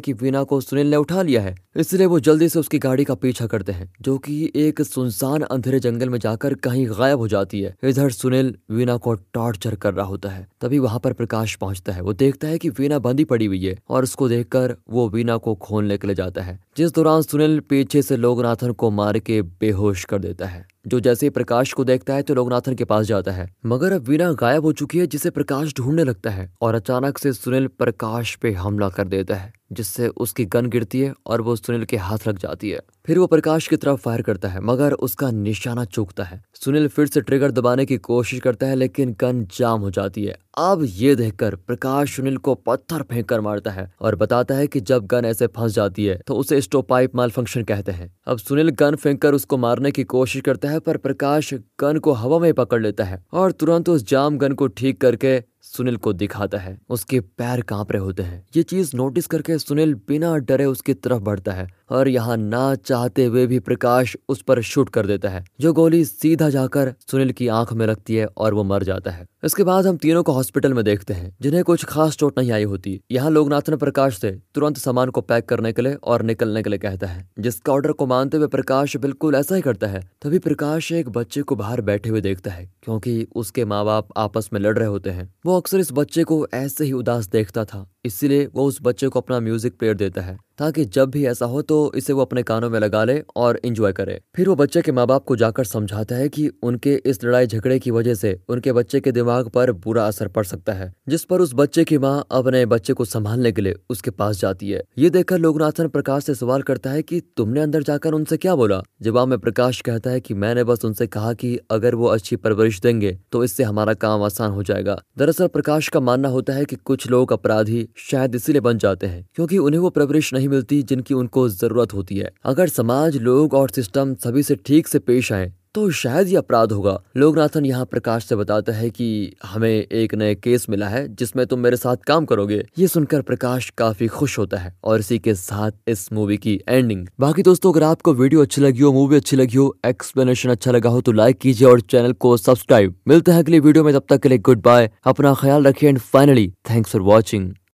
कि 0.00 0.12
वीना 0.12 0.42
को 0.42 0.60
सुनील 0.60 0.90
ने 0.90 0.96
उठा 0.96 1.22
लिया 1.22 1.42
है। 1.42 1.54
इसलिए 1.76 2.06
वो 2.06 2.20
जल्दी 2.20 2.48
से 2.48 2.58
उसकी 2.58 2.78
गाड़ी 2.78 3.04
का 3.04 3.14
पीछा 3.14 3.46
करते 3.46 3.72
हैं, 3.72 3.92
जो 4.00 4.16
कि 4.18 4.52
एक 4.56 4.82
सुनसान 4.82 5.42
अंधेरे 5.42 5.80
जंगल 5.80 6.08
में 6.08 6.18
जाकर 6.18 6.54
कहीं 6.54 6.86
गायब 6.88 7.18
हो 7.18 7.28
जाती 7.28 7.60
है। 7.60 7.74
इधर 7.84 8.10
सुनील 8.10 8.54
वीना 8.70 8.96
को 8.96 9.14
टॉर्चर 9.14 9.74
कर 9.74 9.94
रहा 9.94 10.06
होता 10.06 10.28
है। 10.28 10.46
तभी 10.60 10.78
वहाँ 10.78 11.00
पर 11.00 11.12
प्रकाश 11.12 11.54
पहुँचता 11.54 11.92
है। 11.92 12.02
वो 12.02 12.12
देखता 12.14 12.48
है 12.48 12.58
कि 12.58 12.68
वीना 12.70 12.98
बंदी 12.98 13.24
पड़ी 13.24 13.46
हुई 13.46 13.64
है 13.64 13.78
और 13.88 14.02
उसको 14.02 14.28
देखकर 14.28 14.76
वो 14.90 15.08
वीना 15.08 15.36
को 15.36 15.54
खोलने 15.54 15.98
के 15.98 16.06
लिए 16.06 16.16
जाता 16.16 16.42
है, 16.42 16.58
जिस 16.76 16.94
दौरान 16.94 17.22
सुनील 17.22 17.58
पीछे 17.60 18.02
से 18.02 18.16
लोगनाथन 18.16 18.72
को 18.72 18.90
मार 18.90 19.18
के 19.18 19.42
बेहोश 19.42 20.04
कर 20.04 20.18
देता 20.18 20.46
है। 20.46 20.66
जो 20.84 21.00
जैसे 21.00 21.26
ही 21.26 21.30
प्रकाश 21.30 21.72
को 21.72 21.84
देखता 21.84 22.14
है 22.14 22.22
तो 22.22 22.34
लोकनाथन 22.34 22.74
के 22.74 22.84
पास 22.84 23.06
जाता 23.06 23.32
है। 23.32 23.48
मगर 23.66 23.92
अब 23.92 24.08
वीणा 24.08 24.32
गायब 24.32 24.64
हो 24.64 24.72
चुकी 24.72 24.98
है, 24.98 25.06
जिसे 25.06 25.30
प्रकाश 25.30 25.74
ढूँढने 25.76 26.04
लगता 26.04 26.30
है 26.30 26.50
और 26.60 26.74
अचानक 26.74 27.18
से 27.18 27.32
सुनील 27.32 27.66
प्रकाश 27.68 28.34
पे 28.36 28.52
हमला 28.52 28.88
कर 28.88 29.08
देता 29.08 29.34
है। 29.34 29.52
जिससे 29.72 30.08
उसकी 30.08 30.44
गन 30.46 30.66
गिरती 30.66 31.00
है 31.00 31.12
और 31.26 31.40
वो 31.40 31.56
सुनील 31.56 31.84
के 31.84 31.96
हाथ 31.98 32.28
लग 32.28 32.38
जाती 32.38 32.70
है। 32.70 32.80
फिर 33.06 33.18
वो 33.18 33.26
प्रकाश 33.26 33.66
की 33.68 33.76
तरफ़ 33.76 34.00
फायर 34.00 34.22
करता 34.22 34.48
है, 34.48 34.60
मगर 34.60 34.92
उसका 34.92 35.30
निशाना 35.30 35.84
चूकता 35.84 36.24
है। 36.24 36.42
सुनील 36.54 36.88
फिर 36.88 37.06
से 37.06 37.20
ट्रिगर 37.20 37.50
दबाने 37.50 37.86
की 37.86 37.96
कोशिश 37.98 38.40
करता 38.40 38.66
है, 38.66 38.74
लेकिन 38.74 39.16
गन 39.20 39.44
जाम 39.56 39.80
हो 39.80 39.90
जाती 39.90 40.24
है। 40.24 40.36
अब 40.58 40.82
ये 40.84 41.14
देखकर 41.14 41.54
प्रकाश 41.56 42.16
सुनील 42.16 42.36
को 42.38 42.54
पत्थर 42.56 43.02
फेंक 43.02 43.28
कर 43.28 43.40
मारता 43.40 43.70
है 43.70 43.90
और 44.00 44.16
बताता 44.16 44.54
है 44.54 44.66
कि 44.66 44.80
जब 44.82 45.06
गन 45.06 45.24
ऐसे 45.24 45.46
फंस 45.46 45.72
जाती 45.72 46.04
है 46.04 46.20
तो 46.26 46.34
उसे 46.34 46.60
स्टोप 46.60 46.88
पाइप 46.88 47.14
माल 47.16 47.30
फ़ंक्शन 47.30 47.62
कहते 47.62 47.92
हैं। 47.92 48.10
अब 48.26 48.38
सुनील 48.38 48.70
गन 48.70 48.96
फेंक 48.96 49.20
कर 49.22 49.34
उसको 49.34 49.56
मारने 49.58 49.90
की 49.90 50.04
कोशिश 50.06 50.42
करता 50.42 50.68
है, 50.68 50.78
पर 50.80 50.96
प्रकाश 50.96 51.52
गन 51.80 51.98
को 51.98 52.12
हवा 52.12 52.38
में 52.38 52.52
पकड़ 52.54 52.82
लेता 52.82 53.04
है 53.04 53.24
और 53.32 53.52
तुरंत 53.52 53.88
उस 53.88 54.08
जाम 54.08 54.38
गन 54.38 54.52
को 54.52 54.66
ठीक 54.68 55.00
करके 55.00 55.38
सुनील 55.62 55.96
को 55.96 56.12
दिखाता 56.12 56.58
है। 56.58 56.78
उसके 56.88 57.20
पैर 57.20 57.60
काँप 57.60 57.92
रहे 57.92 58.02
होते 58.02 58.22
हैं। 58.22 58.46
ये 58.56 58.62
चीज़ 58.62 58.96
नोटिस 58.96 59.26
करके 59.26 59.58
सुनील 59.58 59.94
बिना 59.94 60.36
डरे 60.36 60.64
उसकी 60.64 60.94
तरफ़ 60.94 61.18
बढ़ता 61.18 61.52
है। 61.52 61.68
और 61.92 62.08
यहाँ 62.08 62.36
ना 62.36 62.74
चाहते 62.76 63.24
हुए 63.24 63.46
भी 63.46 63.58
प्रकाश 63.60 64.16
उस 64.28 64.42
पर 64.42 64.60
शूट 64.62 64.90
कर 64.90 65.06
देता 65.06 65.28
है। 65.28 65.44
जो 65.60 65.72
गोली 65.72 66.04
सीधा 66.04 66.48
जाकर 66.50 66.94
सुनील 67.10 67.32
की 67.32 67.48
आँख 67.50 67.72
में 67.72 67.86
लगती 67.86 68.14
है 68.14 68.26
और 68.28 68.54
वो 68.54 68.64
मर 68.64 68.82
जाता 68.82 69.10
है। 69.10 69.26
इसके 69.44 69.64
बाद 69.64 69.86
हम 69.86 69.96
तीनों 69.96 70.22
को 70.22 70.32
हॉस्पिटल 70.32 70.74
में 70.74 70.84
देखते 70.84 71.14
हैं, 71.14 71.36
जिन्हें 71.42 71.62
कुछ 71.64 71.84
खास 71.84 72.16
चोट 72.16 72.38
नहीं 72.38 72.50
आई 72.52 72.64
होती। 72.64 73.00
यहाँ 73.12 73.30
लोकनाथन 73.30 73.76
प्रकाश 73.76 74.18
से 74.18 74.30
तुरंत 74.54 74.76
सामान 74.78 75.10
को 75.10 75.20
पैक 75.22 75.48
करने 75.48 75.72
के 75.72 75.82
लिए 75.82 75.94
और 75.94 76.22
निकलने 76.22 76.62
के 76.62 76.70
लिए 76.70 76.78
कहता 76.78 77.06
है, 77.06 77.28
जिसका 77.38 77.72
ऑर्डर 77.72 77.92
को 77.92 78.06
मानते 78.06 78.36
हुए 78.36 78.46
प्रकाश 78.48 78.96
बिल्कुल 78.96 79.34
ऐसा 79.34 79.54
ही 79.54 79.62
करता 79.62 79.86
है। 79.86 80.02
तभी 80.22 80.38
प्रकाश 80.40 80.90
एक 80.92 81.08
बच्चे 81.10 81.42
को 81.42 81.56
बाहर 81.56 81.80
बैठे 81.82 82.10
हुए 82.10 82.20
देखता 82.20 82.50
है, 82.50 82.70
क्योंकि 82.82 83.26
उसके 83.34 83.64
माँ 83.64 83.84
बाप 83.84 84.08
आपस 84.16 84.48
में 84.52 84.60
लड़ 84.60 84.76
रहे 84.78 84.88
होते 84.88 85.10
हैं। 85.10 85.32
वो 85.46 85.56
अक्सर 85.56 85.80
इस 85.80 85.92
बच्चे 85.92 86.24
को 86.24 86.46
ऐसे 86.54 86.84
ही 86.84 86.92
उदास 86.92 87.28
देखता 87.28 87.64
था, 87.64 87.86
इसीलिए 88.04 88.48
वो 88.54 88.66
उस 88.66 88.78
बच्चे 88.82 89.08
को 89.08 89.20
अपना 89.20 89.40
म्यूज़िक 89.40 89.78
प्लेयर 89.78 89.94
देता 89.96 90.20
है। 90.20 90.38
ताकि 90.62 90.84
जब 90.86 91.10
भी 91.10 91.24
ऐसा 91.26 91.46
हो 91.46 91.60
तो 91.62 91.76
इसे 91.96 92.12
वो 92.12 92.22
अपने 92.22 92.42
कानों 92.42 92.68
में 92.70 92.78
लगा 92.80 93.02
ले 93.04 93.18
और 93.36 93.58
इंजॉय 93.64 93.92
करे। 93.92 94.18
फिर 94.36 94.48
वो 94.48 94.54
बच्चे 94.56 94.80
के 94.82 94.92
माँ 94.92 95.06
बाप 95.06 95.24
को 95.24 95.36
जाकर 95.36 95.64
समझाता 95.64 96.14
है 96.14 96.28
कि 96.28 96.46
उनके 96.62 96.94
इस 97.06 97.22
लड़ाई 97.24 97.46
झगड़े 97.46 97.78
की 97.78 97.90
वजह 97.90 98.14
से 98.14 98.38
उनके 98.48 98.72
बच्चे 98.72 99.00
के 99.00 99.12
दिमाग 99.12 99.48
पर 99.48 99.72
बुरा 99.74 100.06
असर 100.06 100.28
पड़ 100.28 100.44
सकता 100.44 100.72
है, 100.72 100.92
जिस 101.08 101.24
पर 101.24 101.40
उस 101.40 101.54
बच्चे 101.54 101.84
की 101.84 101.98
माँ 101.98 102.24
अपने 102.32 102.64
बच्चे 102.66 102.92
को 102.92 103.04
संभालने 103.04 103.52
के 103.52 103.62
लिए 103.62 103.74
उसके 103.90 104.10
पास 104.12 104.40
जाती 104.40 104.70
है। 104.70 104.82
ये 104.98 105.10
देखकर 105.10 105.38
लोकनाथन 105.38 105.88
प्रकाश 105.88 106.24
से 106.24 106.34
सवाल 106.34 106.62
करता 106.62 106.90
है 106.90 107.02
की 107.02 107.20
तुमने 107.36 107.60
अंदर 107.60 107.82
जाकर 107.82 108.12
उनसे 108.12 108.36
क्या 108.36 108.54
बोला? 108.54 108.80
जवाब 109.02 109.28
में 109.28 109.38
प्रकाश 109.38 109.80
कहता 109.80 110.10
है 110.10 110.20
की 110.20 110.34
मैंने 110.36 110.64
बस 110.64 110.84
उनसे 110.84 111.06
कहा 111.08 111.32
की 111.34 111.56
अगर 111.70 111.94
वो 111.94 112.06
अच्छी 112.08 112.36
परवरिश 112.38 112.80
देंगे 112.80 113.12
तो 113.32 113.44
इससे 113.44 113.62
हमारा 113.64 113.94
काम 113.96 114.22
आसान 114.22 114.50
हो 114.50 114.62
जाएगा। 114.62 115.00
दरअसल 115.18 115.46
प्रकाश 115.48 115.88
का 115.88 116.00
मानना 116.02 116.28
होता 116.28 116.52
है 116.52 116.64
की 116.64 116.76
कुछ 116.76 117.10
लोग 117.10 117.32
अपराधी 117.32 117.86
शायद 118.00 118.34
इसीलिए 118.34 118.60
बन 118.62 118.78
जाते 118.78 119.06
हैं, 119.06 119.26
क्योंकि 119.34 119.58
उन्हें 119.58 119.80
वो 119.80 119.90
परवरिश 119.90 120.32
नहीं 120.34 120.48
मिलती 120.52 120.82
जिनकी 120.84 121.14
उनको 121.14 121.48
ज़रूरत 121.50 121.94
होती 121.94 122.16
है। 122.16 122.30
अगर 122.44 122.68
समाज, 122.70 123.16
लोग 123.18 123.54
और 123.54 123.70
सिस्टम 123.70 124.14
सभी 124.16 124.42
से 124.42 124.56
ठीक 124.56 124.88
से 124.88 124.98
पेश 125.00 125.32
आए 125.32 125.52
तो 125.74 125.90
शायद 125.90 126.28
ये 126.28 126.36
अपराध 126.36 126.72
होगा। 126.72 126.92
लोकनाथन 127.16 127.66
यहाँ 127.66 127.84
प्रकाश 127.86 128.24
से 128.24 128.36
बताता 128.36 128.72
है 128.72 128.88
कि 128.90 129.06
हमें 129.44 129.68
एक 129.70 130.14
नए 130.14 130.34
केस 130.36 130.66
मिला 130.70 130.88
है, 130.88 131.06
जिसमें 131.10 131.44
तुम 131.46 131.60
मेरे 131.60 131.76
साथ 131.76 131.96
काम 132.06 132.24
करोगे। 132.24 132.60
ये 132.78 132.88
सुनकर 132.88 133.22
प्रकाश 133.22 133.68
काफ़ी 133.78 134.06
खुश 134.08 134.38
होता 134.38 134.58
है 134.58 134.74
और 134.84 135.00
इसी 135.00 135.18
के 135.18 135.34
साथ 135.34 135.88
इस 135.88 136.12
मूवी 136.12 136.36
की 136.36 136.58
एंडिंग 136.68 137.06
बाकी 137.20 137.42
दोस्तों, 137.42 137.72
अगर 137.72 137.82
आपको 137.82 138.14
वीडियो 138.14 138.42
अच्छी 138.42 138.62
लगी 138.62 138.82
हो, 138.82 138.92
मूवी 138.92 139.16
अच्छी 139.16 139.36
लगी 139.36 139.56
हो 139.56 139.74
एक्सप्लेनेशन 139.86 140.50
अच्छा 140.50 140.70
लगा 140.70 140.90
हो 140.90 141.00
तो 141.00 141.12
लाइक 141.12 141.38
कीजिए 141.38 141.68
और 141.68 141.80
चैनल 141.82 142.12
को 142.14 142.36
सब्सक्राइब 142.36 142.94
मिलते 143.08 143.32
हैं 143.32 143.38
अगली 143.38 143.60
वीडियो 143.60 143.84
में, 143.84 143.92
तब 143.94 144.04
तक 144.08 144.22
के 144.22 144.28
लिए 144.28 144.38
गुड 144.40 144.62
बाय 144.62 144.90
अपना 145.06 145.34
ख्याल 145.34 145.66
रखिए 145.66 145.88
and 145.88 145.98
finally 146.00 146.48
thanks 146.70 146.92
for 146.92 147.02
watching 147.04 147.52